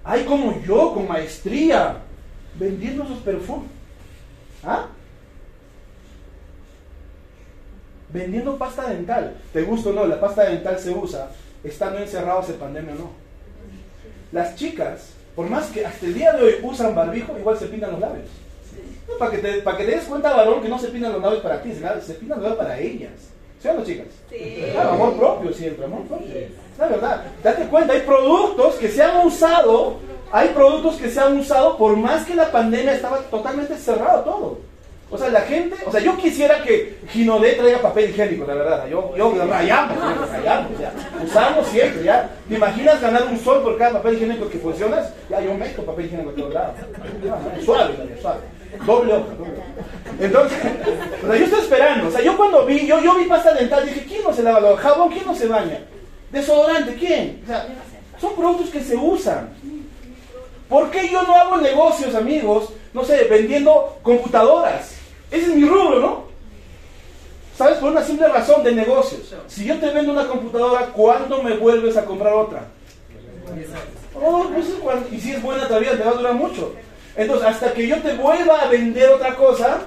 [0.04, 1.98] Ay, como yo, con maestría,
[2.58, 3.70] vendiendo sus perfumes.
[4.64, 4.86] ¿Ah?
[8.12, 9.36] Vendiendo pasta dental.
[9.52, 10.06] ¿Te gusta o no?
[10.06, 11.30] La pasta dental se usa
[11.64, 13.10] estando encerrados en pandemia o no.
[14.32, 17.92] Las chicas, por más que hasta el día de hoy usan barbijo, igual se pintan
[17.92, 18.28] los labios.
[19.18, 21.42] para, que te, para que te des cuenta, varón, que no se pintan los labios
[21.42, 23.31] para ti, se pintan los labios para ellas.
[23.62, 24.06] ¿Sí o no, chicas?
[24.28, 24.64] Sí.
[24.72, 26.26] Claro, amor propio siempre, amor propio.
[26.78, 27.24] La verdad.
[27.44, 29.98] Date cuenta, hay productos que se han usado,
[30.32, 34.58] hay productos que se han usado por más que la pandemia estaba totalmente cerrado todo.
[35.12, 38.88] O sea, la gente, o sea, yo quisiera que Ginodé traiga papel higiénico, la verdad.
[38.88, 39.98] Yo, yo rayamos,
[40.30, 40.92] rayamos, ya.
[41.22, 42.30] Usamos siempre, ya.
[42.48, 45.12] ¿Te imaginas ganar un sol por cada papel higiénico que funcionas?
[45.28, 46.74] Ya, yo meto papel higiénico a todos lados.
[47.62, 48.40] Suave, suave.
[48.86, 49.32] Doble hoja,
[50.18, 50.58] Entonces,
[51.22, 52.08] o yo estoy esperando.
[52.08, 54.76] O sea, yo cuando vi, yo, yo vi pasta dental, dije, ¿quién no se lava
[54.76, 55.10] jabón?
[55.10, 55.80] ¿Quién no se baña?
[56.30, 57.42] Desodorante, ¿quién?
[57.44, 57.68] O sea,
[58.20, 59.50] son productos que se usan.
[60.68, 62.70] ¿Por qué yo no hago negocios, amigos?
[62.94, 64.94] No sé, vendiendo computadoras.
[65.30, 66.24] Ese es mi rubro, ¿no?
[67.56, 67.78] ¿Sabes?
[67.78, 69.34] Por una simple razón de negocios.
[69.46, 72.64] Si yo te vendo una computadora, ¿cuándo me vuelves a comprar otra?
[74.14, 74.66] Oh, pues,
[75.10, 76.74] y si es buena todavía, te va a durar mucho.
[77.16, 79.82] Entonces, hasta que yo te vuelva a vender otra cosa,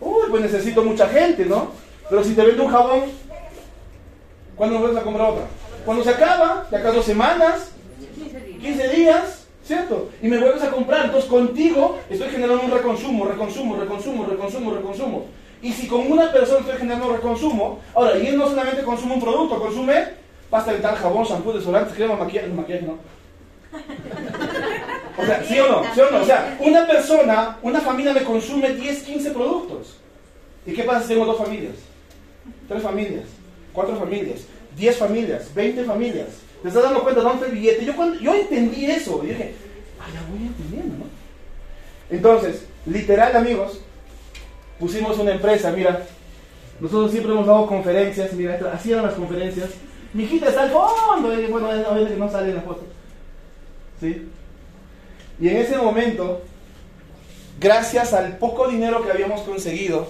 [0.00, 1.72] uy, pues necesito mucha gente, ¿no?
[2.08, 3.02] Pero si te vendo un jabón,
[4.56, 5.44] ¿cuándo vuelves a comprar otra?
[5.84, 7.72] Cuando se acaba, de acá dos semanas,
[8.60, 10.10] 15 días, ¿cierto?
[10.22, 11.06] Y me vuelves a comprar.
[11.06, 15.26] Entonces, contigo estoy generando un reconsumo, reconsumo, reconsumo, reconsumo, reconsumo.
[15.62, 19.20] Y si con una persona estoy generando reconsumo, ahora, y él no solamente consume un
[19.20, 22.98] producto, consume pasta dental, jabón, shampoo, desodorante, crema, maquillaje, maquillaje, ¿no?
[25.16, 25.94] O sea, ¿sí o no?
[25.94, 26.22] ¿Sí o no?
[26.22, 29.96] O sea, una persona, una familia me consume 10, 15 productos.
[30.66, 31.74] ¿Y qué pasa si tengo dos familias?
[32.68, 33.24] Tres familias,
[33.72, 34.40] cuatro familias,
[34.76, 36.28] 10 familias, 20 familias.
[36.62, 37.84] ¿Te estás dando cuenta de dónde está el billete?
[37.84, 39.20] Yo, cuando, yo entendí eso.
[39.24, 39.54] Y dije,
[40.00, 41.04] ah, ya voy entendiendo, ¿no?
[42.10, 43.80] Entonces, literal, amigos,
[44.78, 46.06] pusimos una empresa, mira.
[46.80, 49.70] Nosotros siempre hemos dado conferencias, mira, así eran las conferencias.
[50.14, 52.84] Mi hijita está al fondo, y bueno, a veces no sale en la foto.
[54.00, 54.28] ¿Sí?
[55.40, 56.42] Y en ese momento,
[57.58, 60.08] gracias al poco dinero que habíamos conseguido,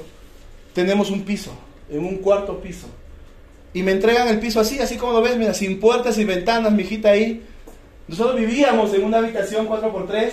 [0.72, 1.52] tenemos un piso,
[1.88, 2.86] en un cuarto piso.
[3.72, 6.72] Y me entregan el piso así, así como lo ves, mira, sin puertas y ventanas,
[6.72, 7.44] mi hijita ahí.
[8.08, 10.30] Nosotros vivíamos en una habitación 4x3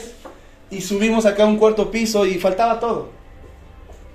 [0.72, 3.10] y subimos acá a un cuarto piso y faltaba todo.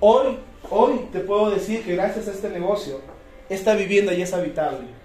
[0.01, 0.37] Hoy,
[0.69, 2.99] hoy te puedo decir que gracias a este negocio,
[3.49, 5.02] esta vivienda ya es habitable.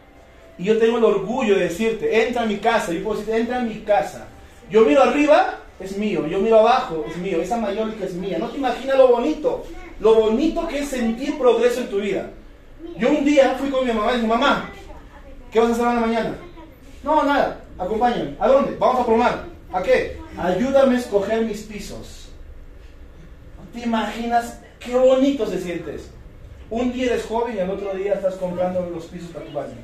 [0.59, 3.59] Y yo tengo el orgullo de decirte, entra a mi casa, yo puedo decirte, entra
[3.59, 4.27] a mi casa.
[4.71, 8.39] Yo miro arriba es mío, yo miro abajo, es mío, esa mayólica es mía.
[8.39, 9.65] No te imaginas lo bonito,
[10.01, 12.31] lo bonito que es sentir progreso en tu vida.
[12.97, 14.71] Yo un día fui con mi mamá y dije, mamá,
[15.53, 16.35] ¿qué vas a hacer en la mañana?
[17.05, 18.35] No, nada, acompáñame.
[18.41, 18.77] ¿A dónde?
[18.77, 19.45] Vamos a promar.
[19.73, 20.19] ¿A qué?
[20.37, 22.29] Ayúdame a escoger mis pisos.
[23.57, 26.09] ¿No te imaginas qué bonito se siente eso?
[26.71, 29.77] Un día eres joven y al otro día estás comprando los pisos para tu baño.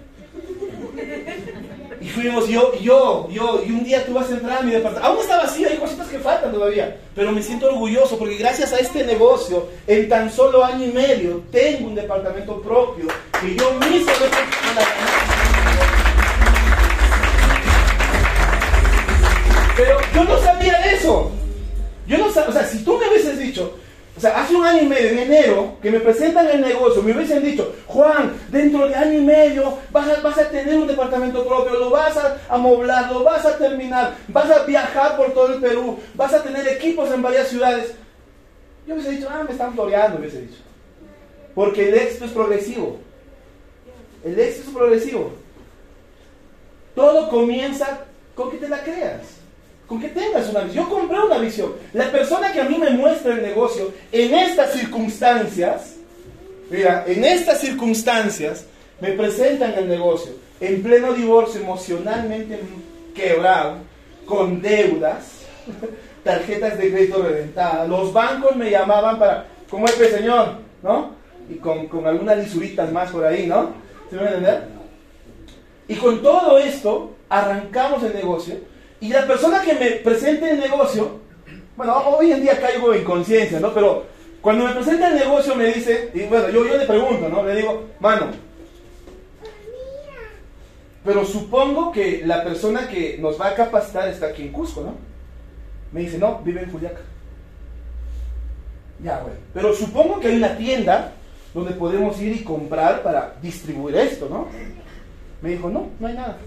[2.05, 5.09] Y fuimos yo, yo, yo, y un día tú vas a entrar a mi departamento.
[5.09, 6.99] Aún está vacío, hay cositas que faltan todavía.
[7.15, 11.43] Pero me siento orgulloso porque gracias a este negocio, en tan solo año y medio,
[11.51, 13.07] tengo un departamento propio
[13.41, 14.13] que yo mismo
[19.77, 21.31] Pero yo no sabía eso.
[22.07, 23.79] Yo no sabía, o sea, si tú me hubieses dicho,
[24.17, 27.13] o sea, hace un año y medio, en enero, que me presentan el negocio, me
[27.13, 31.91] hubiesen dicho, Juan, dentro de año y medio vas a, tener un departamento propio, lo
[31.91, 36.33] vas a amoblar, lo vas a terminar, vas a viajar por todo el Perú, vas
[36.33, 37.93] a tener equipos en varias ciudades.
[38.87, 40.61] Yo hubiese dicho, ah, me están floreando, hubiese dicho.
[41.53, 42.99] Porque el éxito es progresivo.
[44.23, 45.33] El éxito es progresivo.
[46.95, 48.05] Todo comienza
[48.37, 49.44] con que te la creas
[49.87, 50.85] con que tengas una visión.
[50.85, 51.73] Yo compré una visión.
[51.93, 55.97] La persona que a mí me muestra el negocio en estas circunstancias,
[56.71, 58.67] mira, en estas circunstancias,
[59.01, 62.61] me presentan el negocio en pleno divorcio, emocionalmente
[63.15, 63.79] quebrado,
[64.25, 65.45] con deudas,
[66.25, 67.89] tarjetas de crédito reventadas.
[67.89, 70.59] Los bancos me llamaban para, ¿cómo es, señor?
[70.83, 71.11] ¿No?
[71.51, 73.71] Y con, con algunas lisuritas más por ahí, ¿no?
[74.09, 74.63] ¿Se me va a entender?
[75.89, 78.57] Y con todo esto, arrancamos el negocio.
[79.05, 81.21] Y la persona que me presente el negocio,
[81.77, 83.75] bueno, hoy en día caigo en conciencia, ¿no?
[83.75, 84.07] Pero
[84.41, 87.45] cuando me presenta el negocio me dice, y bueno, yo, yo le pregunto, ¿no?
[87.45, 88.29] Le digo, mano,
[91.05, 94.95] pero supongo que la persona que nos va a capacitar está aquí en Cusco, ¿no?
[95.93, 97.03] Me dice, no, vive en Juliaca.
[99.03, 99.37] Ya, bueno.
[99.53, 101.13] Pero supongo que hay una tienda
[101.53, 104.49] donde podemos ir y comprar para distribuir esto, ¿no?
[105.43, 106.39] Me dijo, no, no hay nada.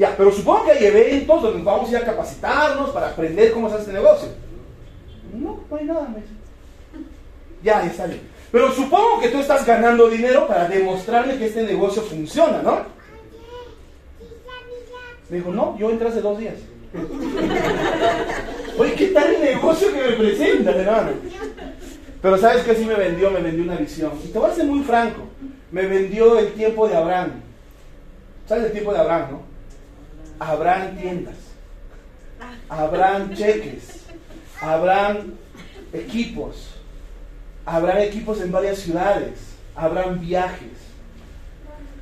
[0.00, 3.68] Ya, pero supongo que hay eventos donde vamos a ir a capacitarnos para aprender cómo
[3.68, 4.28] se hace este negocio.
[5.34, 6.22] No, no hay nada, me.
[7.62, 8.22] Ya, está bien.
[8.50, 12.80] Pero supongo que tú estás ganando dinero para demostrarle que este negocio funciona, ¿no?
[15.28, 16.54] Me dijo, no, yo entré hace dos días.
[18.78, 21.10] Oye, ¿qué tal el negocio que me presenta, hermano?
[22.22, 23.30] Pero ¿sabes qué sí me vendió?
[23.30, 24.12] Me vendió una visión.
[24.24, 25.24] Y te voy a ser muy franco.
[25.70, 27.32] Me vendió el tiempo de Abraham.
[28.46, 29.49] ¿Sabes el tiempo de Abraham, no?
[30.40, 31.36] Abraham tiendas.
[32.68, 34.06] Abraham cheques.
[34.60, 35.34] Abraham
[35.92, 36.74] equipos.
[37.64, 39.38] Habrán equipos en varias ciudades.
[39.76, 40.78] Habrán viajes.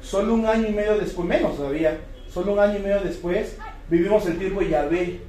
[0.01, 1.99] Solo un año y medio después, menos todavía,
[2.33, 3.57] Solo un año y medio después
[3.89, 5.21] vivimos el tiempo de Yahvé.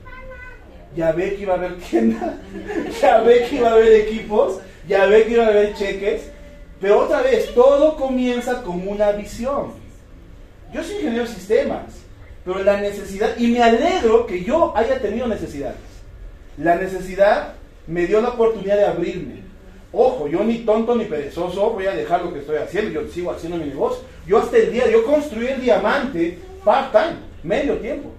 [0.96, 2.36] Yahvé que iba a haber tiendas,
[3.02, 6.30] Yahvé que iba a haber equipos, Yahvé que iba a haber cheques.
[6.82, 9.74] Pero otra vez, todo comienza con una visión.
[10.74, 11.84] Yo soy ingeniero de sistemas,
[12.50, 15.78] pero la necesidad, y me alegro que yo haya tenido necesidades.
[16.58, 17.54] La necesidad
[17.86, 19.44] me dio la oportunidad de abrirme.
[19.94, 23.30] Ojo, yo ni tonto ni perezoso voy a dejar lo que estoy haciendo, yo sigo
[23.30, 24.04] haciendo mi negocio.
[24.26, 28.10] Yo hasta el día, yo construí el diamante part-time, medio tiempo.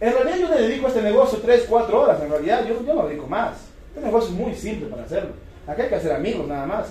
[0.00, 2.94] En realidad yo le dedico a este negocio 3, 4 horas, en realidad yo, yo
[2.94, 3.52] no dedico más.
[3.94, 5.30] Este negocio es muy simple para hacerlo.
[5.68, 6.86] Acá hay que hacer amigos nada más.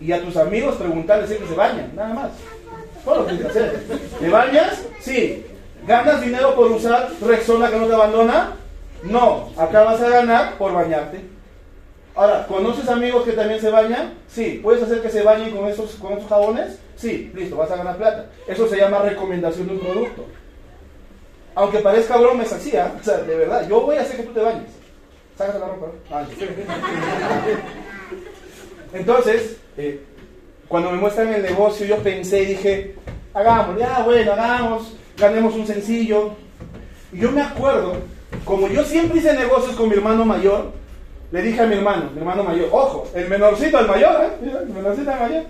[0.00, 2.30] Y a tus amigos preguntarles si se bañan, nada más.
[3.04, 3.82] Todo lo que tienes que hacer.
[4.18, 4.82] ¿Te bañas?
[4.98, 5.46] Sí.
[5.90, 8.52] ¿Ganas dinero por usar Rexona que no te abandona?
[9.02, 9.50] No.
[9.56, 11.20] Acá vas a ganar por bañarte.
[12.14, 14.14] Ahora, ¿conoces amigos que también se bañan?
[14.28, 14.60] Sí.
[14.62, 16.78] ¿Puedes hacer que se bañen con esos, con esos jabones?
[16.94, 18.26] Sí, listo, vas a ganar plata.
[18.46, 20.26] Eso se llama recomendación de un producto.
[21.56, 22.92] Aunque parezca broma, es así, ¿ah?
[22.96, 24.70] o sea, de verdad, yo voy a hacer que tú te bañes.
[25.36, 25.86] Sácate la ropa.
[26.12, 26.22] Ah,
[28.92, 30.04] Entonces, eh,
[30.68, 32.94] cuando me muestran el negocio, yo pensé y dije,
[33.34, 36.32] hagamos, ya, bueno, hagamos, ganemos un sencillo.
[37.12, 37.96] Y yo me acuerdo,
[38.44, 40.72] como yo siempre hice negocios con mi hermano mayor,
[41.30, 44.48] le dije a mi hermano, mi hermano mayor, ojo, el menorcito al mayor, ¿eh?
[44.62, 45.44] el menorcito al mayor.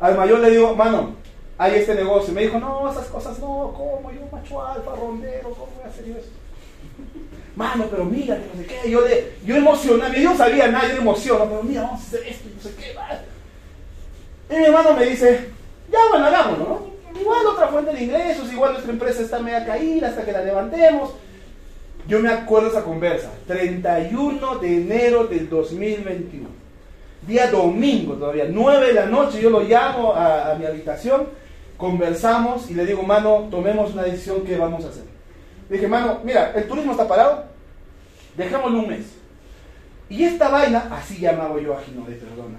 [0.00, 1.14] Al mayor le digo, mano,
[1.58, 2.34] hay este negocio.
[2.34, 4.10] Me dijo, no, esas cosas no, ¿cómo?
[4.12, 6.30] Yo macho alfa, rondero, ¿cómo voy a hacer yo eso?
[7.56, 8.90] Mano, pero mira, no sé qué.
[8.90, 12.22] Yo, le, yo emocionaba, yo no sabía nada, yo emociono, pero mira, vamos a hacer
[12.26, 14.54] esto, no sé qué.
[14.54, 15.48] Y mi hermano me dice,
[15.90, 16.95] ya bueno, hagámoslo, ¿no?
[17.20, 21.12] Igual otra fuente de ingresos, igual nuestra empresa está media caída hasta que la levantemos.
[22.06, 26.66] Yo me acuerdo esa conversa, 31 de enero del 2021
[27.26, 31.28] día domingo todavía, 9 de la noche, yo lo llamo a, mi habitación,
[31.76, 35.04] conversamos y le digo, mano, tomemos una decisión que vamos a hacer.
[35.68, 37.44] Le dije, mano, mira, el turismo está parado,
[38.36, 39.06] dejémoslo un mes.
[40.08, 42.58] Y esta vaina, así llamaba yo a Gino de perdona,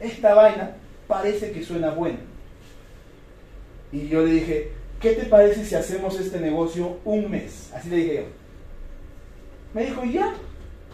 [0.00, 0.72] esta vaina
[1.06, 2.18] parece que suena buena.
[3.92, 7.70] Y yo le dije, ¿qué te parece si hacemos este negocio un mes?
[7.74, 8.22] Así le dije yo.
[9.74, 10.34] Me dijo, ya.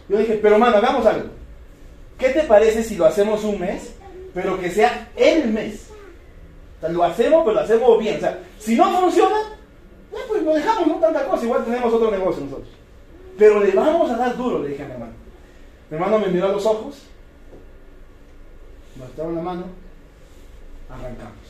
[0.07, 1.29] Yo dije, pero mano, hagamos algo.
[2.17, 3.93] ¿Qué te parece si lo hacemos un mes,
[4.33, 5.89] pero que sea el mes?
[6.89, 8.17] Lo hacemos, pero lo hacemos bien.
[8.17, 9.37] O sea, si no funciona,
[10.27, 12.69] pues lo dejamos, no tanta cosa, igual tenemos otro negocio nosotros.
[13.37, 15.13] Pero le vamos a dar duro, le dije a mi hermano.
[15.89, 17.03] Mi hermano me miró a los ojos,
[18.95, 19.65] me la mano,
[20.89, 21.44] arrancamos.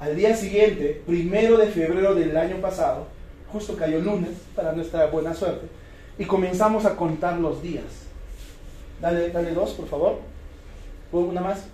[0.00, 3.06] Al día siguiente, primero de febrero del año pasado,
[3.52, 5.66] justo cayó lunes, para nuestra buena suerte,
[6.18, 7.84] y comenzamos a contar los días.
[8.98, 10.18] Dale, dale dos, por favor.
[11.12, 11.66] Una más.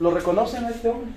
[0.00, 1.10] ¿Lo reconocen a este hombre?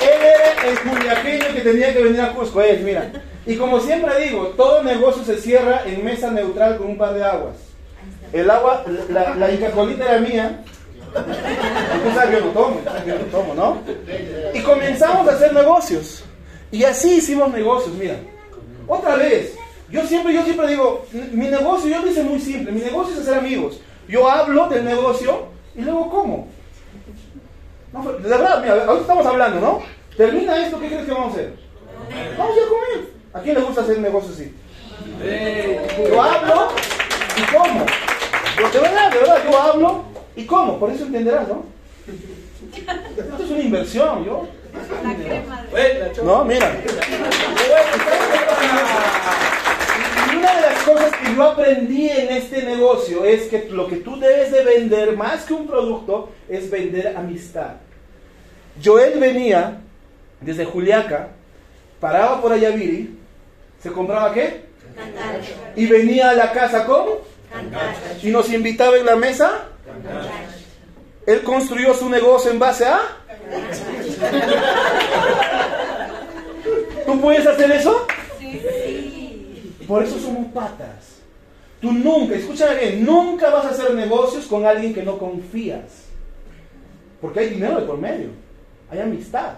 [0.00, 3.10] él era el juliaqueño que tenía que venir a Cusco, él, mira.
[3.46, 7.24] Y como siempre digo, todo negocio se cierra en mesa neutral con un par de
[7.24, 7.71] aguas.
[8.32, 10.64] El agua, la, la Colita era mía.
[11.14, 13.82] Usted sabe que yo no tomo, yo no tomo, ¿no?
[14.54, 16.24] Y comenzamos a hacer negocios.
[16.70, 18.16] Y así hicimos negocios, mira.
[18.88, 19.54] Otra vez,
[19.90, 23.20] yo siempre, yo siempre digo, mi negocio, yo lo hice muy simple, mi negocio es
[23.20, 23.78] hacer amigos.
[24.08, 26.48] Yo hablo del negocio y luego como.
[27.92, 29.82] de verdad, mira, ahorita estamos hablando, ¿no?
[30.16, 31.54] Termina esto, ¿qué crees que vamos a hacer?
[32.38, 33.12] Vamos a comer.
[33.34, 34.54] ¿A quién le gusta hacer negocio así?
[36.08, 36.68] Yo hablo
[37.36, 37.86] y como.
[38.56, 40.04] De verdad, de verdad, yo hablo
[40.36, 40.78] y como.
[40.78, 41.64] Por eso entenderás, ¿no?
[42.76, 44.48] Esto es una inversión, yo.
[46.24, 46.80] No, mira.
[50.32, 53.96] Y una de las cosas que yo aprendí en este negocio es que lo que
[53.96, 57.74] tú debes de vender, más que un producto, es vender amistad.
[58.82, 59.80] Joel venía
[60.40, 61.28] desde Juliaca,
[62.00, 63.18] paraba por Ayaviri,
[63.82, 64.62] ¿se compraba qué?
[65.76, 67.31] Y venía a la casa con
[68.22, 69.68] y nos invitaba en la mesa.
[71.26, 73.00] Él construyó su negocio en base a
[77.06, 78.06] ¿Tú puedes hacer eso?
[78.38, 79.76] Sí.
[79.86, 81.18] Por eso somos patas.
[81.80, 86.06] Tú nunca, escúchame bien, nunca vas a hacer negocios con alguien que no confías.
[87.20, 88.28] Porque hay dinero de por medio.
[88.90, 89.54] Hay amistad.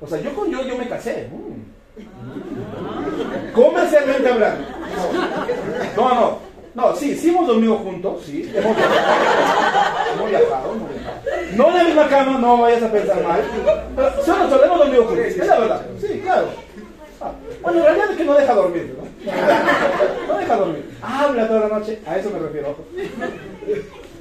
[0.00, 1.28] O sea, yo con yo, yo me casé.
[1.32, 1.76] Mm.
[3.52, 4.68] Comercialmente hablando.
[5.96, 6.20] No, no.
[6.20, 6.45] No,
[6.98, 8.50] sí, sí hemos dormido juntos, sí.
[8.54, 10.14] Hemos viajado.
[10.14, 10.74] Hemos viajado,
[11.56, 13.42] No en la misma cama, no vayas a pensar mal.
[13.94, 15.26] Pero solo, solo hemos dormido juntos.
[15.26, 15.86] Es la verdad.
[16.00, 16.48] Sí, claro.
[17.20, 20.32] Ah, bueno, en realidad es que no deja dormir, ¿no?
[20.32, 20.90] No deja dormir.
[21.02, 21.98] Habla toda la noche.
[22.06, 22.76] A eso me refiero.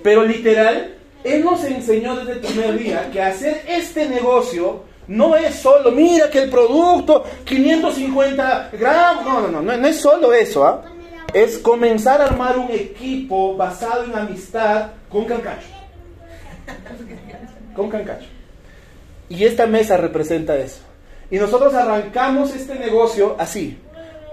[0.02, 5.56] Pero literal, Él nos enseñó desde el primer día que hacer este negocio no es
[5.56, 9.26] solo, mira que el producto, 550 gramos.
[9.26, 10.84] No, no, no, no, es solo eso, ¿ah?
[11.36, 15.68] Es comenzar a armar un equipo basado en amistad con Cancacho.
[17.76, 18.28] Con Cancacho.
[19.28, 20.80] Y esta mesa representa eso.
[21.30, 23.78] Y nosotros arrancamos este negocio así.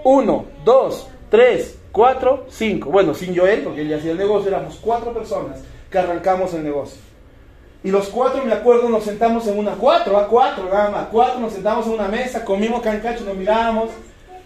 [0.05, 2.89] Uno, dos, tres, cuatro, cinco.
[2.89, 5.59] Bueno, sin Joel, porque él ya hacía el negocio, éramos cuatro personas
[5.91, 7.01] que arrancamos el negocio.
[7.83, 11.51] Y los cuatro, me acuerdo, nos sentamos en una, cuatro, a cuatro, gama, cuatro, nos
[11.51, 13.89] sentamos en una mesa, comimos cancacho, nos mirábamos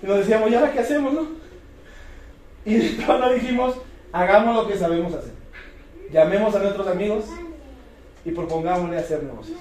[0.01, 1.45] y nos decíamos, ¿y ahora qué hacemos, no?
[2.67, 3.75] Y cuando dijimos,
[4.11, 5.31] hagamos lo que sabemos hacer.
[6.11, 7.23] Llamemos a nuestros amigos
[8.25, 9.57] y propongámosle hacer negocios.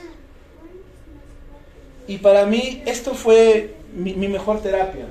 [2.09, 5.07] Y para mí esto fue mi, mejor terapia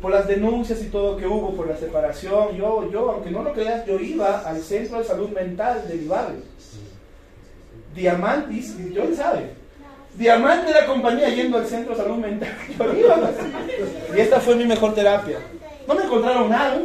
[0.00, 3.52] por las denuncias y todo que hubo, por la separación, yo, yo, aunque no lo
[3.52, 6.44] creas, yo iba al centro de salud mental de mi.
[7.94, 9.50] Diamantis, yo sabe.
[10.14, 12.48] Diamante de la compañía yendo al centro de salud mental.
[12.78, 13.30] Yo iba.
[14.14, 15.38] Y esta fue mi mejor terapia.
[15.90, 16.80] No me encontraron nada.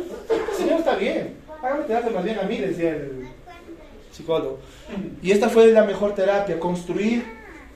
[0.58, 1.36] Señor está bien.
[1.62, 3.28] Hágame terapia más bien a mí, decía el
[4.12, 4.58] psicólogo.
[5.22, 7.24] Y esta fue la mejor terapia, construir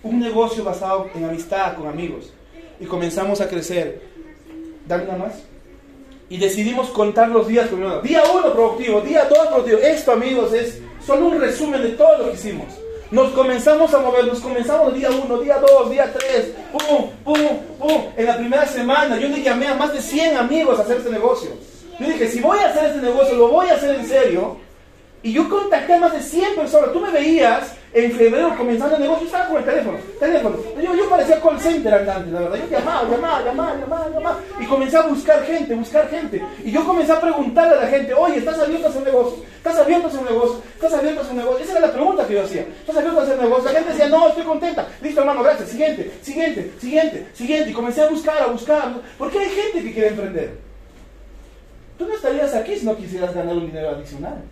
[0.02, 2.34] un negocio basado en amistad con amigos.
[2.80, 4.02] Y comenzamos a crecer
[4.88, 5.44] dame una más.
[6.30, 7.70] Y decidimos contar los días.
[8.02, 9.78] Día uno productivo, día dos productivo.
[9.78, 12.66] Esto, amigos, es solo un resumen de todo lo que hicimos.
[13.12, 18.04] Nos comenzamos a mover, nos comenzamos día uno, día dos, día tres, pum, pum, pum.
[18.16, 21.10] En la primera semana yo le llamé a más de 100 amigos a hacer este
[21.10, 21.50] negocio.
[22.00, 24.58] Yo dije, si voy a hacer este negocio, lo voy a hacer en serio.
[25.24, 26.94] Y yo contacté a más de 100 personas.
[26.94, 30.58] Tú me veías en febrero comenzando el negocio, estaba con el teléfono, teléfono.
[30.82, 32.58] Yo, yo parecía call center antes, la verdad.
[32.58, 34.40] Yo llamaba, llamaba, llamaba, llamaba, llamaba.
[34.60, 36.44] Y comencé a buscar gente, buscar gente.
[36.64, 39.44] Y yo comencé a preguntarle a la gente, oye, ¿estás abierto a hacer negocio?
[39.58, 40.62] ¿Estás abierto a hacer negocio?
[40.76, 41.64] ¿Estás abierto a hacer negocio?
[41.64, 42.62] Esa era la pregunta que yo hacía.
[42.62, 43.66] ¿Estás abierto a hacer negocio?
[43.66, 44.88] La gente decía, no, estoy contenta.
[45.02, 45.70] Listo, hermano, gracias.
[45.70, 47.70] Siguiente, siguiente, siguiente, siguiente.
[47.72, 48.94] Y comencé a buscar, a buscar.
[49.18, 50.58] Porque hay gente que quiere emprender.
[51.98, 54.44] Tú no estarías aquí si no quisieras ganar un dinero adicional.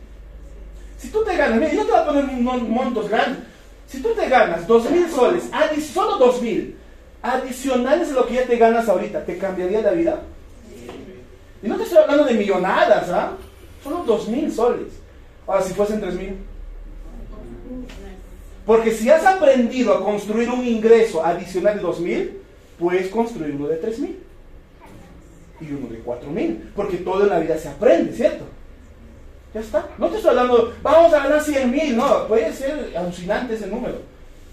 [0.98, 3.44] Si tú te ganas, mira, yo te voy a poner montos grandes.
[3.88, 5.44] Si tú te ganas dos mil soles,
[5.94, 6.76] solo dos mil,
[7.22, 10.22] adicionales a lo que ya te ganas ahorita, ¿te cambiaría la vida?
[11.62, 13.34] Y no te estoy hablando de millonadas, ¿ah?
[13.84, 14.94] Solo dos mil soles.
[15.46, 16.36] Ahora, si fuesen tres mil.
[18.66, 22.42] Porque si has aprendido a construir un ingreso adicional de dos mil,
[22.78, 24.20] puedes construir uno de tres mil.
[25.62, 26.70] Y uno de cuatro mil.
[26.76, 28.46] Porque todo en la vida se aprende, ¿cierto?
[29.98, 33.96] No te estoy hablando, vamos a ganar 100 mil, no, puede ser alucinante ese número.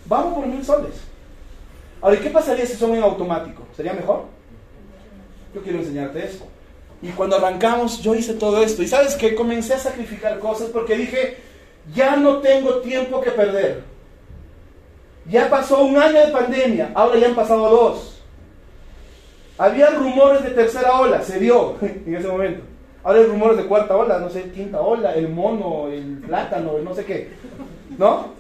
[0.07, 0.95] Vamos por mil soles.
[2.01, 3.67] Ahora, ¿qué pasaría si son en automático?
[3.77, 4.25] ¿Sería mejor?
[5.55, 6.47] Yo quiero enseñarte eso.
[7.01, 8.83] Y cuando arrancamos, yo hice todo esto.
[8.83, 11.39] Y sabes que comencé a sacrificar cosas porque dije,
[11.95, 13.83] ya no tengo tiempo que perder.
[15.31, 18.23] Ya pasó un año de pandemia, ahora ya han pasado dos.
[19.57, 22.74] Había rumores de tercera ola, se dio en ese momento.
[23.05, 26.85] Ahora hay rumores de cuarta ola, no sé, quinta ola, el mono, el plátano, el
[26.85, 27.29] no sé qué.
[27.99, 28.33] ¿No?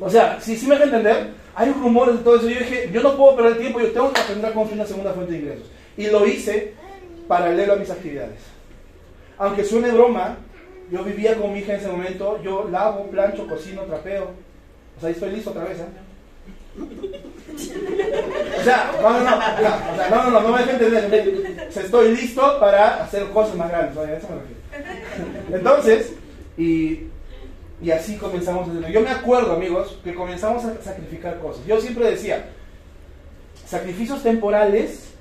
[0.00, 2.48] O sea, si sí me deja entender, hay rumores de todo eso.
[2.48, 5.12] Yo dije, yo no puedo perder tiempo, yo tengo que aprender a construir una segunda
[5.12, 5.70] fuente de ingresos.
[5.96, 6.74] Y lo hice
[7.28, 8.40] paralelo a mis actividades.
[9.38, 10.38] Aunque suene broma,
[10.90, 14.30] Yo vivía con mi hija en ese momento, yo lavo, plancho, cocino, trapeo.
[14.96, 15.86] O sea, estoy listo otra vez, ¿eh?
[16.76, 21.68] O sea, no, no, no, no, no, no, no, me dejen entender.
[21.74, 23.96] Estoy listo para hacer cosas más grandes.
[25.52, 26.12] Entonces,
[26.58, 27.04] y,
[27.80, 28.88] y así comenzamos a hacerlo.
[28.88, 31.64] Yo me acuerdo, amigos, que comenzamos a sacrificar cosas.
[31.66, 32.46] Yo siempre decía,
[33.66, 35.12] sacrificios temporales,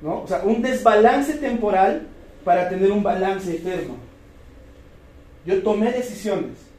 [0.00, 0.22] ¿no?
[0.22, 2.06] O sea, un desbalance temporal
[2.44, 3.96] para tener un balance eterno.
[5.44, 6.69] Yo tomé decisiones.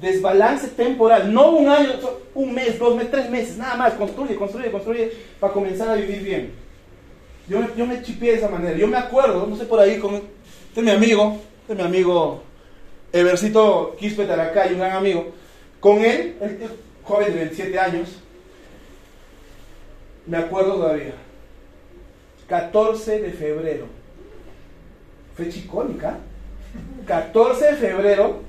[0.00, 1.92] Desbalance temporal, no un año,
[2.34, 3.94] un mes, dos meses, tres meses, nada más.
[3.94, 6.52] Construye, construye, construye para comenzar a vivir bien.
[7.48, 8.76] Yo me, yo me chipié de esa manera.
[8.76, 11.84] Yo me acuerdo, no sé por ahí, con este es mi amigo, este es mi
[11.84, 12.42] amigo
[13.12, 15.32] Eversito Quispe Taracay, un gran amigo.
[15.80, 16.68] Con él, el,
[17.02, 18.18] joven de 27 años,
[20.26, 21.14] me acuerdo todavía.
[22.48, 23.86] 14 de febrero.
[25.34, 26.18] Fecha icónica.
[27.06, 28.40] 14 de febrero.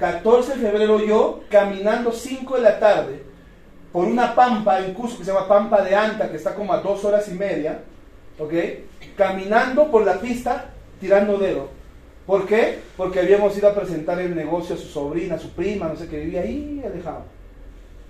[0.00, 3.22] 14 de febrero yo caminando 5 de la tarde
[3.92, 6.78] por una pampa en Cusco que se llama Pampa de Anta, que está como a
[6.78, 7.82] dos horas y media,
[8.38, 8.52] ¿ok?
[9.14, 10.70] Caminando por la pista
[11.00, 11.68] tirando dedo.
[12.24, 12.78] ¿Por qué?
[12.96, 16.08] Porque habíamos ido a presentar el negocio a su sobrina, a su prima, no sé
[16.08, 17.24] qué, vivía ahí alejado.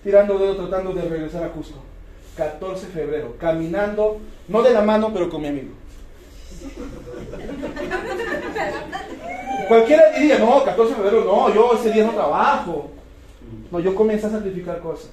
[0.05, 1.79] Tirando dedo tratando de regresar a Cusco.
[2.37, 5.73] 14 de febrero, caminando, no de la mano, pero con mi amigo.
[9.71, 12.91] Cualquiera diría, no, 14 de febrero, no, yo ese día no trabajo.
[13.71, 15.11] No, yo comencé a sacrificar cosas.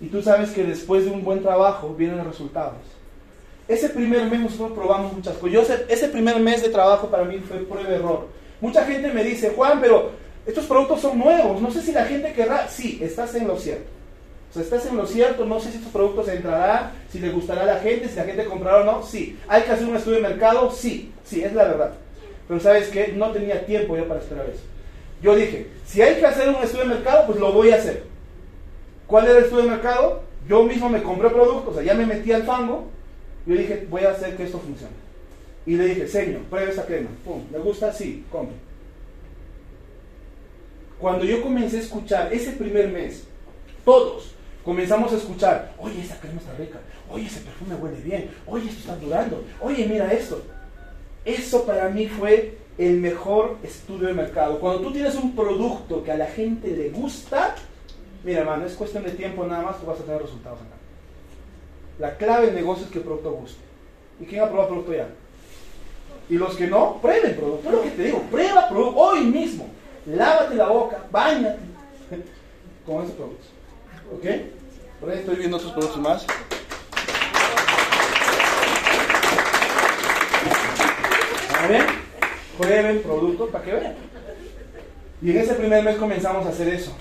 [0.00, 2.74] Y tú sabes que después de un buen trabajo vienen los resultados.
[3.68, 5.52] Ese primer mes nosotros probamos muchas cosas.
[5.52, 8.26] Yo, ese primer mes de trabajo para mí fue prueba error.
[8.60, 10.10] Mucha gente me dice, Juan, pero
[10.44, 11.62] estos productos son nuevos.
[11.62, 12.66] No sé si la gente querrá.
[12.66, 13.88] Sí, estás en lo cierto.
[14.50, 17.62] O sea, estás en lo cierto, no sé si estos productos entrarán, si le gustará
[17.62, 19.38] a la gente, si la gente comprará o no, sí.
[19.46, 20.72] ¿Hay que hacer un estudio de mercado?
[20.72, 21.92] Sí, sí, es la verdad.
[22.50, 23.14] Pero ¿sabes qué?
[23.16, 24.64] No tenía tiempo yo para esperar eso.
[25.22, 28.02] Yo dije, si hay que hacer un estudio de mercado, pues lo voy a hacer.
[29.06, 30.22] ¿Cuál era el estudio de mercado?
[30.48, 32.88] Yo mismo me compré productos, o sea, ya me metí al fango.
[33.46, 34.92] Yo dije, voy a hacer que esto funcione.
[35.64, 37.10] Y le dije, señor, pruebe esa crema.
[37.24, 37.92] Pum, ¿le gusta?
[37.92, 38.56] Sí, compre.
[40.98, 43.28] Cuando yo comencé a escuchar ese primer mes,
[43.84, 44.34] todos,
[44.64, 46.80] comenzamos a escuchar, oye, esa crema está rica,
[47.12, 50.42] oye, ese perfume huele bien, oye, esto está durando, oye, mira esto.
[51.24, 54.58] Eso para mí fue el mejor estudio de mercado.
[54.58, 57.54] Cuando tú tienes un producto que a la gente le gusta,
[58.24, 60.76] mira, hermano, es cuestión de tiempo nada más, tú vas a tener resultados acá.
[61.98, 63.60] La clave del negocio es que el producto guste.
[64.18, 65.08] ¿Y quién ha probado el producto ya?
[66.30, 67.68] Y los que no, prueben producto.
[67.68, 69.68] Es lo que te digo, prueba producto hoy mismo.
[70.06, 71.58] Lávate la boca, bañate
[72.86, 73.46] con esos productos.
[74.14, 74.26] ¿Ok?
[75.00, 76.26] Por ahí estoy viendo otros productos más.
[81.60, 81.84] A ver,
[82.56, 83.94] prueben productos para que vean.
[85.20, 86.96] Y en ese primer mes comenzamos a hacer eso.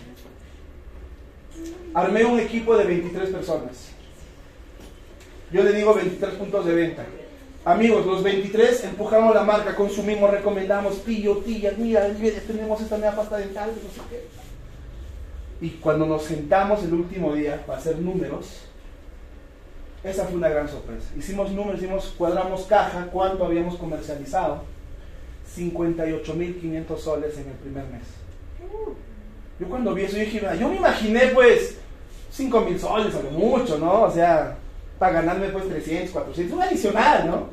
[1.94, 3.90] Armé un equipo de 23 personas.
[5.54, 7.06] Yo le digo 23 puntos de venta.
[7.64, 12.06] Amigos, los 23 empujamos la marca, consumimos, recomendamos, tío, tía, mira,
[12.46, 14.28] tenemos esta nueva pasta dental, no sé qué.
[15.66, 18.69] Y cuando nos sentamos el último día para hacer números,
[20.04, 21.08] esa fue una gran sorpresa.
[21.18, 24.64] Hicimos números, hicimos, cuadramos caja, cuánto habíamos comercializado.
[25.58, 28.04] 58.500 soles en el primer mes.
[29.60, 31.78] Yo cuando vi eso, yo dije, yo me imaginé pues
[32.38, 34.04] 5.000 soles, algo mucho, ¿no?
[34.04, 34.56] O sea,
[34.98, 37.50] para ganarme pues 300, 400, un adicional, ¿no?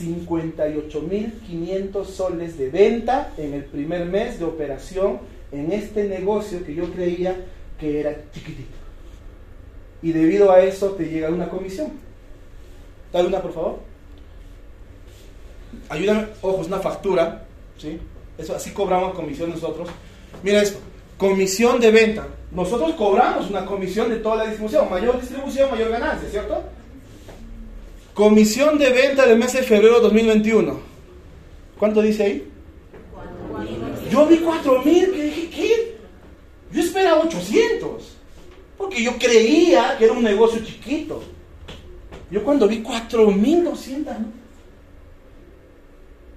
[0.00, 5.18] 58.500 soles de venta en el primer mes de operación
[5.50, 7.44] en este negocio que yo creía
[7.78, 8.81] que era chiquitito.
[10.02, 11.92] Y debido a eso te llega una comisión.
[13.12, 13.78] Dale una, por favor.
[15.88, 17.44] Ayúdame, ojo, es una factura,
[17.78, 17.98] ¿sí?
[18.38, 19.88] Eso así cobramos comisión nosotros.
[20.42, 20.78] Mira esto,
[21.16, 22.26] comisión de venta.
[22.50, 24.90] Nosotros cobramos una comisión de toda la distribución.
[24.90, 26.62] Mayor distribución, mayor ganancia, ¿cierto?
[28.14, 30.80] Comisión de venta del mes de febrero de 2021.
[31.78, 32.48] ¿Cuánto dice ahí?
[34.10, 35.96] Yo vi 4000, que dije, ¿qué?
[36.72, 38.11] Yo esperaba 800.
[38.82, 41.22] Porque yo creía que era un negocio chiquito.
[42.32, 44.26] Yo cuando vi 4200, ¿no?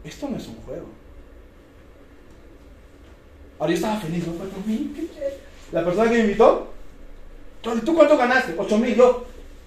[0.04, 0.86] Esto no es un juego.
[3.58, 4.34] Ahora yo estaba feliz, ¿no?
[4.34, 5.10] 4000,
[5.72, 6.68] La persona que me invitó,
[7.64, 8.54] ¿tú cuánto ganaste?
[8.56, 9.26] 8000, yo.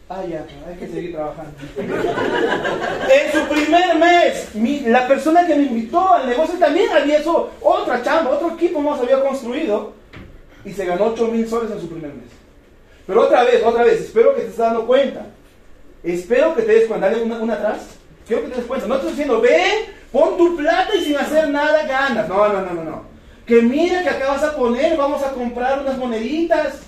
[0.08, 1.50] Ah, ya, hay que seguir trabajando.
[1.76, 8.04] en su primer mes, la persona que me invitó al negocio también había hecho otra
[8.04, 9.94] chamba, otro equipo más había construido
[10.64, 12.37] y se ganó 8 mil soles en su primer mes.
[13.08, 15.22] Pero otra vez, otra vez, espero que te estés dando cuenta.
[16.02, 17.08] Espero que te des cuenta.
[17.08, 17.78] Dale una, una atrás.
[18.26, 18.86] quiero que te des cuenta.
[18.86, 22.28] No estoy diciendo, ve, pon tu plata y sin hacer nada ganas.
[22.28, 23.02] No, no, no, no, no.
[23.46, 26.80] Que mira que acá vas a poner, vamos a comprar unas moneditas.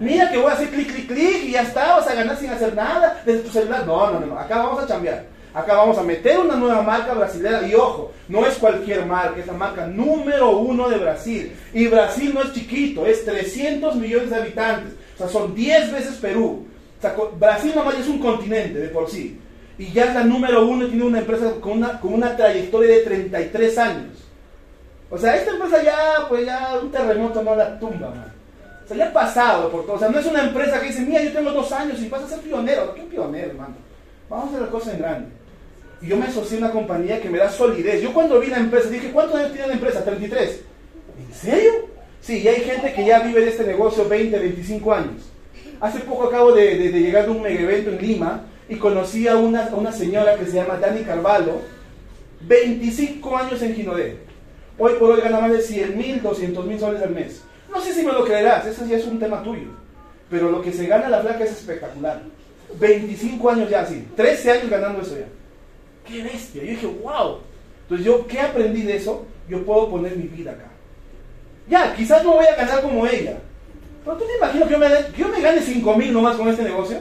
[0.00, 2.50] Mira que voy a hacer clic, clic, clic y ya está, vas a ganar sin
[2.50, 3.86] hacer nada desde tu celular.
[3.86, 4.38] No, no, no, no.
[4.38, 5.24] Acá vamos a cambiar.
[5.54, 9.46] Acá vamos a meter una nueva marca brasileña y ojo, no es cualquier marca, es
[9.46, 11.56] la marca número uno de Brasil.
[11.72, 14.94] Y Brasil no es chiquito, es 300 millones de habitantes.
[15.14, 16.66] O sea, son 10 veces Perú.
[16.98, 19.38] O sea, Brasil nomás es un continente de por sí.
[19.78, 22.96] Y ya es la número uno y tiene una empresa con una, con una trayectoria
[22.96, 24.24] de 33 años.
[25.10, 28.32] O sea, esta empresa ya, pues ya un terremoto no la tumba, man.
[28.84, 29.96] O sea, ya ha pasado por todo.
[29.96, 32.22] O sea, no es una empresa que dice, mira, yo tengo dos años y vas
[32.22, 32.94] a ser pionero.
[32.94, 33.74] ¿Qué pionero, hermano?
[34.28, 35.28] Vamos a hacer la cosa en grande.
[36.02, 38.02] Y yo me asocié a una compañía que me da solidez.
[38.02, 40.04] Yo cuando vi la empresa dije, ¿cuántos años tiene la empresa?
[40.04, 40.60] 33.
[41.18, 41.72] ¿En serio?
[42.24, 45.22] Sí, y hay gente que ya vive de este negocio 20, 25 años.
[45.78, 49.92] Hace poco acabo de, llegar de un mega evento en Lima y conocí a una,
[49.92, 51.60] señora que se llama Dani Carvalho,
[52.40, 54.16] 25 años en Ginodé.
[54.78, 57.42] Hoy por hoy gana más de 100 mil, 200 mil soles al mes.
[57.70, 59.68] No sé si me lo creerás, eso ya es un tema tuyo.
[60.30, 62.22] Pero lo que se gana la flaca es espectacular.
[62.80, 65.26] 25 años ya así, 13 años ganando eso ya.
[66.08, 66.62] ¡Qué bestia!
[66.62, 67.40] Yo dije, wow.
[67.82, 69.26] Entonces yo, ¿qué aprendí de eso?
[69.46, 70.70] Yo puedo poner mi vida acá.
[71.68, 73.38] Ya, quizás no voy a ganar como ella.
[74.04, 76.48] Pero tú te imaginas que yo me, que yo me gane 5 mil nomás con
[76.48, 76.98] este negocio.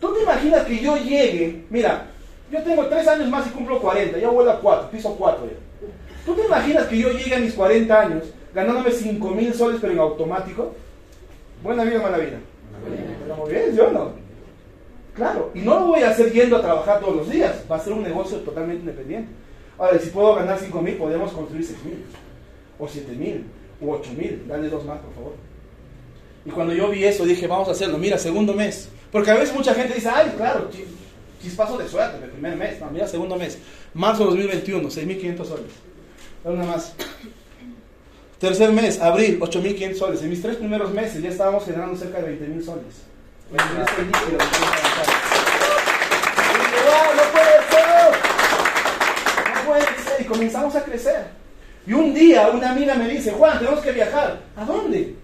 [0.00, 1.64] ¿Tú te imaginas que yo llegue?
[1.70, 2.06] Mira,
[2.50, 4.18] yo tengo 3 años más y cumplo 40.
[4.18, 5.88] Ya vuelvo a 4, piso 4 ya.
[6.24, 9.92] ¿Tú te imaginas que yo llegue a mis 40 años ganándome 5 mil soles pero
[9.92, 10.74] en automático?
[11.62, 12.38] Buena vida, mala vida.
[13.38, 14.12] Muy bien, yo no.
[15.14, 17.80] Claro, y no lo voy a hacer yendo a trabajar todos los días, va a
[17.80, 19.28] ser un negocio totalmente independiente.
[19.76, 22.04] Ahora, si puedo ganar 5 mil, podemos construir 6 mil,
[22.78, 23.44] o 7 mil,
[23.80, 25.34] o 8 mil, dale dos más, por favor.
[26.44, 28.88] Y cuando yo vi eso, dije, vamos a hacerlo, mira, segundo mes.
[29.10, 30.70] Porque a veces mucha gente dice, ay, claro,
[31.42, 32.80] chispazo de suerte, el primer mes.
[32.80, 33.58] No, mira, segundo mes,
[33.94, 35.72] marzo 2021, 6.500 soles.
[36.44, 36.94] Una más.
[38.38, 40.22] Tercer mes, abril, 8.500 soles.
[40.22, 43.08] En mis tres primeros meses ya estábamos generando cerca de 20.000 soles
[43.52, 43.58] no
[47.32, 48.12] puede ser.
[49.54, 50.20] No puede ser.
[50.20, 51.37] Y comenzamos a crecer.
[51.88, 54.42] Y un día una amiga me dice, Juan, tenemos que viajar.
[54.54, 55.14] ¿A dónde?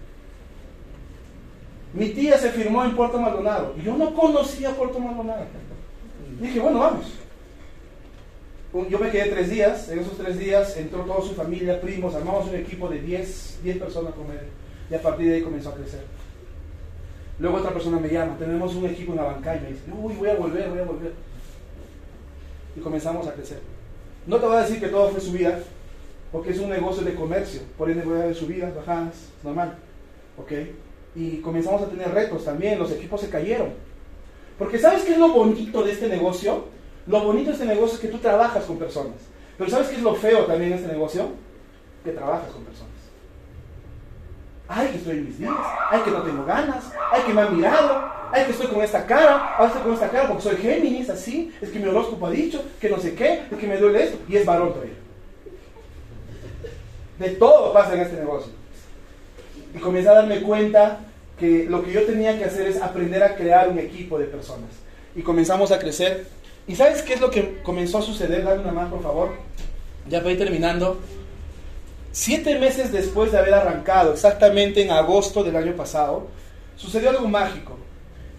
[1.93, 3.75] Mi tía se firmó en Puerto Maldonado.
[3.77, 5.45] Y yo no conocía Puerto Maldonado.
[6.41, 7.05] Dije, bueno, vamos.
[8.89, 9.89] Yo me quedé tres días.
[9.89, 13.77] En esos tres días entró toda su familia, primos, armamos un equipo de 10, 10
[13.77, 14.47] personas con él.
[14.89, 16.03] Y a partir de ahí comenzó a crecer.
[17.37, 20.15] Luego otra persona me llama, tenemos un equipo en la banca y me dice, uy,
[20.15, 21.13] voy a volver, voy a volver.
[22.75, 23.59] Y comenzamos a crecer.
[24.25, 25.59] No te voy a decir que todo fue subida,
[26.35, 29.77] porque es un negocio de comercio, por ende voy a ver subidas, bajadas, normal.
[30.37, 30.51] ¿Ok?
[31.15, 33.69] Y comenzamos a tener retos también, los equipos se cayeron.
[34.59, 36.65] Porque ¿sabes qué es lo bonito de este negocio?
[37.07, 39.15] Lo bonito de este negocio es que tú trabajas con personas.
[39.57, 41.29] Pero ¿sabes qué es lo feo también de este negocio?
[42.03, 42.91] Que trabajas con personas.
[44.67, 45.55] Ay, que estoy en mis días.
[45.89, 46.91] Ay, que no tengo ganas.
[47.13, 48.11] Ay, que me han mirado.
[48.33, 49.55] Ay, que estoy con esta cara.
[49.57, 51.55] Ay, estoy con esta cara porque soy Géminis, así.
[51.61, 54.17] Es que mi horóscopo ha dicho que no sé qué, es que me duele esto.
[54.27, 55.04] Y es varón todavía.
[57.19, 58.51] De todo pasa en este negocio.
[59.73, 60.99] Y comencé a darme cuenta
[61.39, 64.69] que lo que yo tenía que hacer es aprender a crear un equipo de personas.
[65.15, 66.27] Y comenzamos a crecer.
[66.67, 68.43] ¿Y sabes qué es lo que comenzó a suceder?
[68.43, 69.29] Dame una más, por favor.
[70.09, 70.99] Ya ir terminando.
[72.11, 76.27] Siete meses después de haber arrancado, exactamente en agosto del año pasado,
[76.77, 77.77] sucedió algo mágico.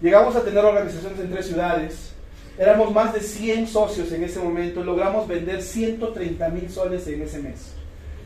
[0.01, 2.11] Llegamos a tener organizaciones en tres ciudades,
[2.57, 7.37] éramos más de 100 socios en ese momento, logramos vender 130 mil soles en ese
[7.37, 7.76] mes.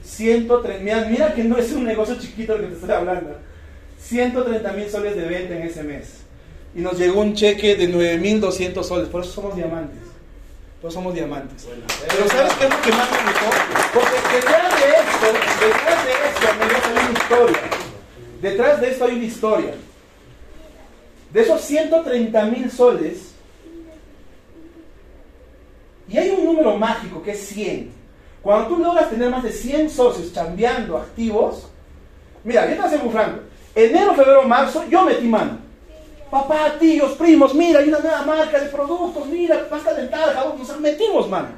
[0.04, 3.38] 130, mira, mira que no es un negocio chiquito el que te estoy hablando.
[4.00, 6.22] 130 mil soles de venta en ese mes.
[6.76, 10.00] Y nos llegó un cheque de 9.200 soles, por eso somos diamantes.
[10.80, 11.68] Todos somos diamantes.
[11.68, 13.50] Pero ¿sabes qué es lo que más me gustó?
[13.94, 15.28] Porque detrás de esto,
[15.68, 17.62] detrás de esto, hay una historia.
[18.42, 19.74] Detrás de esto hay una historia.
[21.32, 23.32] De esos 130 mil soles,
[26.10, 28.01] y hay un número mágico que es 100.
[28.42, 31.68] Cuando tú logras tener más de 100 socios chambeando activos,
[32.44, 33.40] mira, yo te a franco.
[33.76, 35.72] Enero, febrero, marzo, yo metí mano
[36.32, 40.80] papá, tíos, primos, mira, hay una nueva marca de productos, mira, pasta dental, jabón, nos
[40.80, 41.50] metimos mano.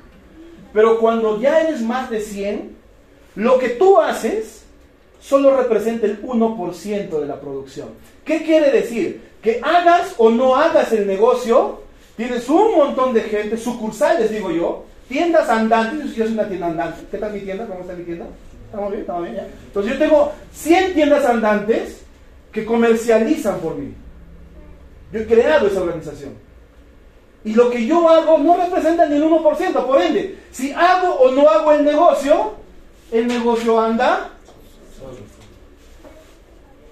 [0.74, 2.76] Pero cuando ya eres más de 100,
[3.36, 4.64] lo que tú haces
[5.22, 7.90] solo representa el 1% de la producción.
[8.26, 9.22] ¿Qué quiere decir?
[9.44, 11.84] Que hagas o no hagas el negocio,
[12.18, 17.06] tienes un montón de gente, sucursales, digo yo, tiendas andantes, yo soy una tienda andante.
[17.12, 17.68] ¿Qué tal mi tienda?
[17.68, 18.26] ¿Cómo está mi tienda?
[18.66, 19.02] ¿Estamos bien?
[19.02, 19.48] ¿Estamos bien?
[19.68, 22.02] Entonces yo tengo 100 tiendas andantes
[22.52, 23.94] que comercializan por mí.
[25.12, 26.34] Yo he creado esa organización.
[27.46, 29.86] Y lo que yo hago no representa ni el 1%.
[29.86, 32.56] Por ende, si hago o no hago el negocio,
[33.12, 34.32] el negocio anda.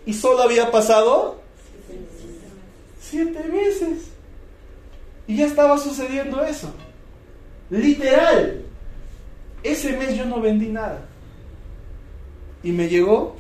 [0.06, 1.42] Y solo había pasado
[3.00, 4.12] siete meses.
[5.26, 6.72] Y ya estaba sucediendo eso.
[7.72, 8.62] Literal.
[9.64, 11.06] Ese mes yo no vendí nada.
[12.64, 13.36] Y me llegó,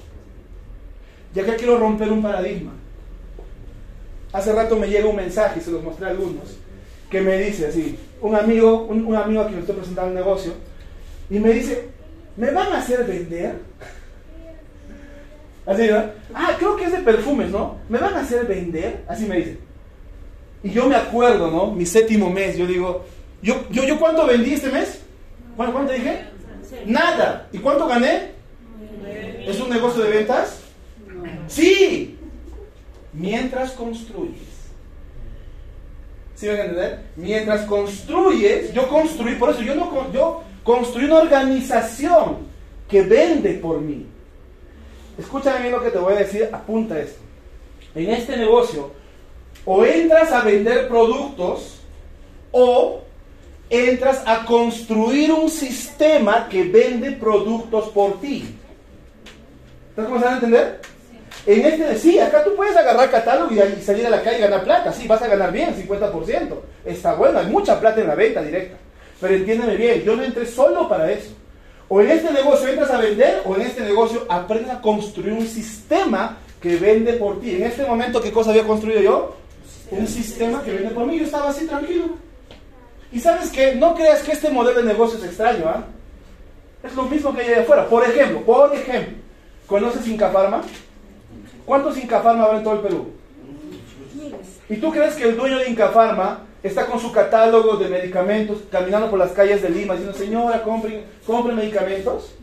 [1.35, 2.71] ya que quiero romper un paradigma.
[4.31, 6.57] Hace rato me llega un mensaje, y se los mostré a algunos,
[7.09, 10.53] que me dice así, un amigo, un, amigo a quien estoy presentando el negocio,
[11.29, 11.89] y me dice,
[12.37, 13.55] ¿me van a hacer vender?
[15.65, 16.13] Así, ¿verdad?
[16.33, 17.77] Ah, creo que es de perfumes, ¿no?
[17.87, 19.03] ¿Me van a hacer vender?
[19.07, 19.59] Así me dice.
[20.63, 21.71] Y yo me acuerdo, ¿no?
[21.71, 23.05] Mi séptimo mes, yo digo,
[23.41, 25.01] ¿yo, yo, yo cuánto vendí este mes?
[25.55, 26.25] ¿Cuánto, cuánto dije?
[26.85, 27.47] Nada.
[27.51, 28.31] ¿Y cuánto gané?
[29.45, 30.61] ¿Es un negocio de ventas?
[31.47, 32.17] Sí.
[33.13, 34.51] Mientras construyes.
[36.35, 37.03] ¿Sí me van?
[37.15, 42.37] Mientras construyes, yo construí, por eso yo no yo construí una organización
[42.89, 44.07] que vende por mí.
[45.19, 47.21] Escúchame bien lo que te voy a decir, apunta esto.
[47.93, 48.91] En este negocio,
[49.65, 51.81] o entras a vender productos
[52.51, 53.01] o
[53.71, 58.53] entras a construir un sistema que vende productos por ti.
[59.89, 60.81] ¿Estás comenzando a entender?
[61.45, 64.63] En este, sí, acá tú puedes agarrar catálogo y, salir a la calle y ganar
[64.65, 64.91] plata.
[64.91, 66.53] Sí, vas a ganar bien, 50%.
[66.85, 68.75] Está bueno, hay mucha plata en la venta directa.
[69.21, 71.31] Pero entiéndeme bien, yo no entré solo para eso.
[71.87, 75.47] O en este negocio entras a vender, o en este negocio aprendes a construir un
[75.47, 77.55] sistema que vende por ti.
[77.55, 79.35] En este momento, ¿qué cosa había construido yo?
[79.91, 81.17] Un sistema que vende por mí.
[81.17, 82.30] Yo estaba así tranquilo.
[83.11, 85.83] Y sabes que no creas que este modelo de negocio es extraño, ¿ah?
[86.83, 87.87] Es lo mismo que hay allá afuera.
[87.87, 89.13] Por ejemplo, por ejemplo,
[89.67, 90.61] ¿conoces Inca Pharma?
[91.65, 93.11] ¿Cuántos Inca Pharma habrá en todo el Perú?
[94.69, 98.59] ¿Y tú crees que el dueño de Inca Pharma está con su catálogo de medicamentos
[98.71, 102.33] caminando por las calles de Lima diciendo, señora, compre, compre medicamentos?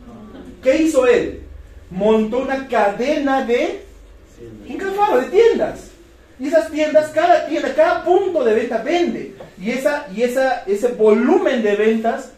[0.61, 1.41] ¿Qué hizo él?
[1.89, 3.83] Montó una cadena de
[4.67, 5.89] Inca Pharma, de tiendas.
[6.39, 9.35] Y esas tiendas, cada tienda, cada punto de venta vende.
[9.59, 12.31] Y, esa, y esa, ese volumen de ventas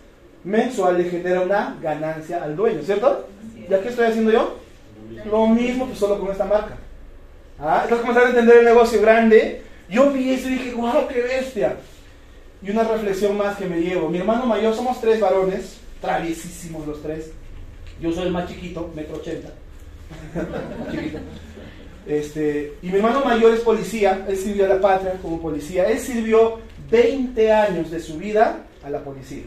[0.44, 3.28] mensual le genera una ganancia al dueño, ¿cierto?
[3.70, 4.58] ¿Ya qué estoy haciendo yo?
[5.30, 6.78] Lo mismo, pues solo con esta marca.
[7.60, 7.82] ¿Ah?
[7.84, 9.62] Entonces comenzar a entender el negocio grande.
[9.90, 11.76] Yo vi eso y dije, wow, qué bestia.
[12.64, 14.10] Y una reflexión más que me llevo.
[14.10, 17.32] Mi hermano mayor, somos tres varones, traviesísimos los tres.
[18.02, 19.50] Yo soy el más chiquito, metro ochenta.
[20.92, 21.20] chiquito.
[22.08, 26.00] Este, y mi hermano mayor es policía, él sirvió a la patria como policía, él
[26.00, 26.60] sirvió
[26.92, 29.44] 20 años de su vida a la policía.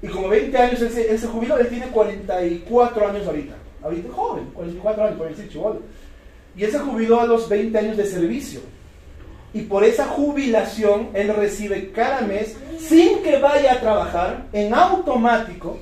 [0.00, 5.04] Y como 20 años él se, jubiló, él tiene 44 años ahorita, ahorita joven, 44
[5.04, 5.80] años, por decir chivolo.
[6.56, 8.60] Y él se jubiló a los 20 años de servicio.
[9.54, 15.78] Y por esa jubilación él recibe cada mes, sin que vaya a trabajar, en automático,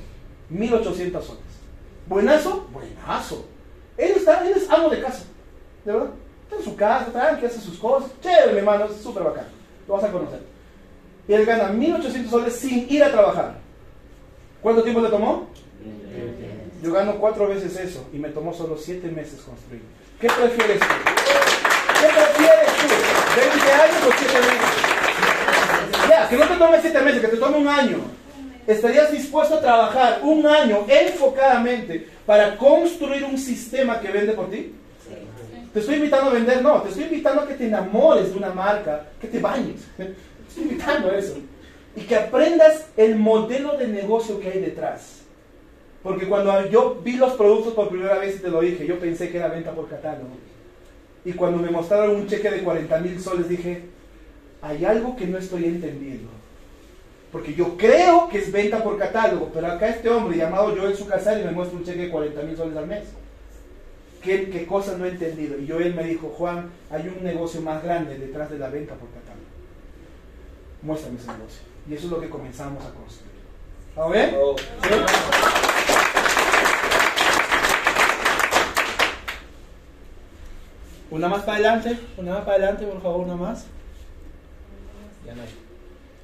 [0.50, 1.42] 1800 soles.
[2.06, 2.66] ¿Buenazo?
[2.72, 3.46] Buenazo.
[3.96, 5.24] Él, está, él es amo de casa.
[5.84, 6.10] ¿De verdad?
[6.42, 8.10] Está en su casa, tranqui, hace sus cosas.
[8.20, 9.59] Chévere, hermano, es súper bacán.
[9.90, 10.38] Lo vas a conocer.
[11.26, 13.56] Y él gana 1.800 soles sin ir a trabajar.
[14.62, 15.48] ¿Cuánto tiempo le tomó?
[16.80, 19.82] Yo gano cuatro veces eso y me tomó solo siete meses construir.
[20.20, 20.86] ¿Qué prefieres tú?
[22.00, 22.86] ¿Qué prefieres tú?
[23.34, 26.08] ¿20 años o 7 meses?
[26.08, 27.98] Ya, que no te tome 7 meses, que te tome un año.
[28.68, 34.72] ¿Estarías dispuesto a trabajar un año enfocadamente para construir un sistema que vende por ti?
[35.72, 38.52] Te estoy invitando a vender, no, te estoy invitando a que te enamores de una
[38.52, 39.82] marca, que te bañes.
[39.96, 40.14] Te
[40.48, 41.36] estoy invitando a eso.
[41.94, 45.20] Y que aprendas el modelo de negocio que hay detrás.
[46.02, 49.30] Porque cuando yo vi los productos por primera vez y te lo dije, yo pensé
[49.30, 50.30] que era venta por catálogo.
[51.24, 53.82] Y cuando me mostraron un cheque de 40 mil soles dije,
[54.62, 56.30] hay algo que no estoy entendiendo.
[57.30, 61.44] Porque yo creo que es venta por catálogo, pero acá este hombre llamado Joel y
[61.44, 63.04] me muestra un cheque de 40 mil soles al mes.
[64.22, 65.58] ¿Qué, ¿Qué cosa no he entendido?
[65.58, 69.08] Y Joel me dijo, Juan, hay un negocio más grande detrás de la venta por
[69.08, 69.46] catálogo.
[70.82, 71.62] Muéstrame ese negocio.
[71.88, 73.30] Y eso es lo que comenzamos a construir.
[73.96, 74.34] ¿Vamos bien?
[74.36, 74.56] Oh.
[81.10, 83.66] Una más para adelante, una más para adelante, por favor, una más.
[85.26, 85.48] Ya no hay.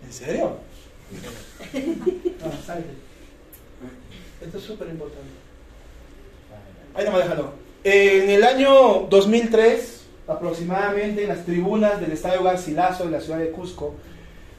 [0.04, 0.58] ¿En serio?
[2.36, 2.90] No, salte.
[4.40, 5.30] Esto es súper importante.
[6.94, 7.65] Ahí nomás déjalo.
[7.88, 13.52] En el año 2003, aproximadamente en las tribunas del Estadio Garcilaso de la ciudad de
[13.52, 13.94] Cusco,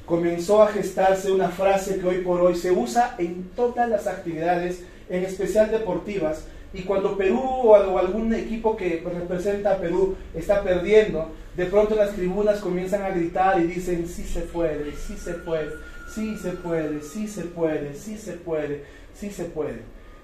[0.05, 4.81] comenzó a gestarse una frase que hoy por hoy se usa en todas las actividades,
[5.09, 11.29] en especial deportivas, Y cuando Perú o algún equipo que representa a Perú está perdiendo,
[11.57, 15.71] de pronto las tribunas comienzan a gritar y dicen, sí se puede, sí se puede,
[16.15, 19.81] sí se puede, sí se puede, sí se puede, sí se puede.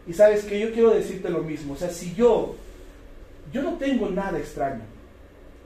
[0.08, 2.56] Y sabes que yo quiero decirte lo mismo, o sea, si yo,
[3.52, 4.84] yo no tengo nada extraño,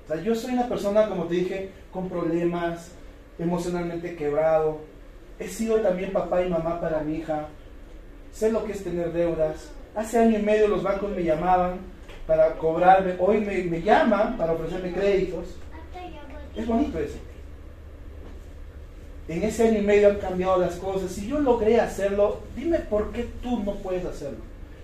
[0.06, 2.92] o sea, yo soy una persona, como te dije, con problemas,
[3.38, 4.80] emocionalmente quebrado,
[5.40, 7.48] he sido también papá y mamá para mi hija,
[8.32, 11.80] sé lo que es tener deudas, hace año y medio los bancos me llamaban,
[12.28, 15.56] para cobrarme, hoy me, me llaman para ofrecerme créditos.
[16.56, 17.18] Es bonito eso.
[19.30, 21.12] En ese año y medio han cambiado las cosas.
[21.12, 24.40] Si yo logré hacerlo, dime por qué tú no puedes hacerlo.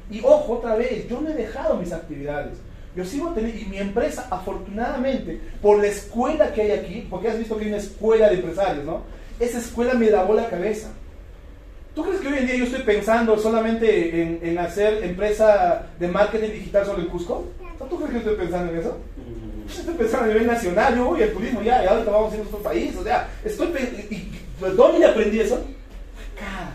[0.10, 2.58] Y ojo, otra vez, yo no he dejado mis actividades.
[2.96, 7.40] Yo sigo teniendo, y mi empresa, afortunadamente, por la escuela que hay aquí, porque has
[7.40, 9.02] visto que hay una escuela de empresarios, ¿no?
[9.40, 10.90] Esa escuela me lavó la cabeza.
[11.96, 16.50] ¿Tú crees que hoy en día yo estoy pensando solamente en, hacer empresa de marketing
[16.50, 17.46] digital solo en Cusco?
[17.90, 18.98] ¿Tú crees que estoy pensando en eso?
[19.68, 22.36] Yo estoy pensando a nivel nacional, yo voy al turismo ya, y ahora vamos a
[22.36, 23.68] ir a otro país, o sea, estoy
[24.10, 24.32] y,
[24.76, 25.56] ¿dónde aprendí eso?
[25.56, 26.74] Acá,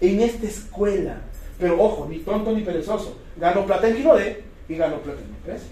[0.00, 1.16] en esta escuela.
[1.58, 3.16] Pero ojo, ni tonto ni perezoso.
[3.36, 5.66] Gano plata en Quinode y gano plata en mi empresa.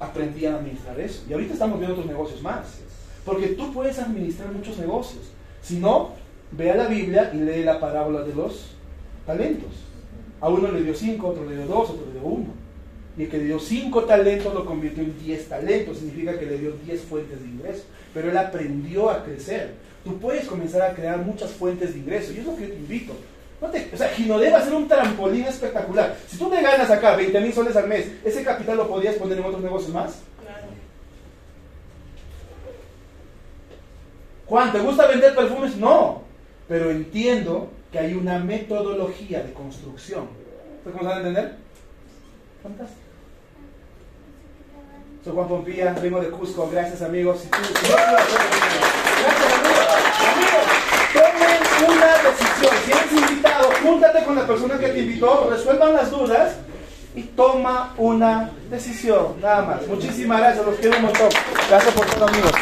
[0.00, 1.24] Aprendí a administrar eso.
[1.28, 2.80] Y ahorita estamos viendo otros negocios más.
[3.24, 5.22] Porque tú puedes administrar muchos negocios.
[5.62, 6.12] Si no,
[6.56, 8.66] Ve a la Biblia y lee la parábola de los
[9.26, 9.70] talentos.
[10.40, 12.48] A uno le dio cinco, otro le dio dos, otro le dio uno.
[13.16, 15.98] Y el que le dio cinco talentos lo convirtió en diez talentos.
[15.98, 17.84] Significa que le dio diez fuentes de ingreso.
[18.12, 19.74] Pero él aprendió a crecer.
[20.04, 22.32] Tú puedes comenzar a crear muchas fuentes de ingreso.
[22.32, 23.14] Y es lo que te invito.
[23.64, 26.16] No te, o sea, Ginodé va a ser un trampolín espectacular.
[26.28, 29.38] Si tú te ganas acá 20 mil soles al mes, ¿ese capital lo podrías poner
[29.38, 30.18] en otros negocios más?
[30.42, 30.66] Claro.
[34.46, 35.76] Juan, ¿te gusta vender perfumes?
[35.76, 36.24] No
[36.68, 40.28] pero entiendo que hay una metodología de construcción.
[40.78, 41.56] ¿Ustedes cómo saben entender?
[42.62, 43.00] Fantástico.
[45.22, 46.68] Soy Juan Pompilla, vengo de Cusco.
[46.70, 47.46] Gracias, amigos.
[47.50, 48.24] Gracias, amigos.
[50.34, 52.74] Amigos, tomen una decisión.
[52.84, 56.56] Si eres invitado, júntate con la persona que te invitó, resuelvan las dudas
[57.14, 59.40] y toma una decisión.
[59.40, 59.86] Nada más.
[59.86, 60.66] Muchísimas gracias.
[60.66, 61.28] Los quiero un montón.
[61.68, 62.52] Gracias por todo, amigos.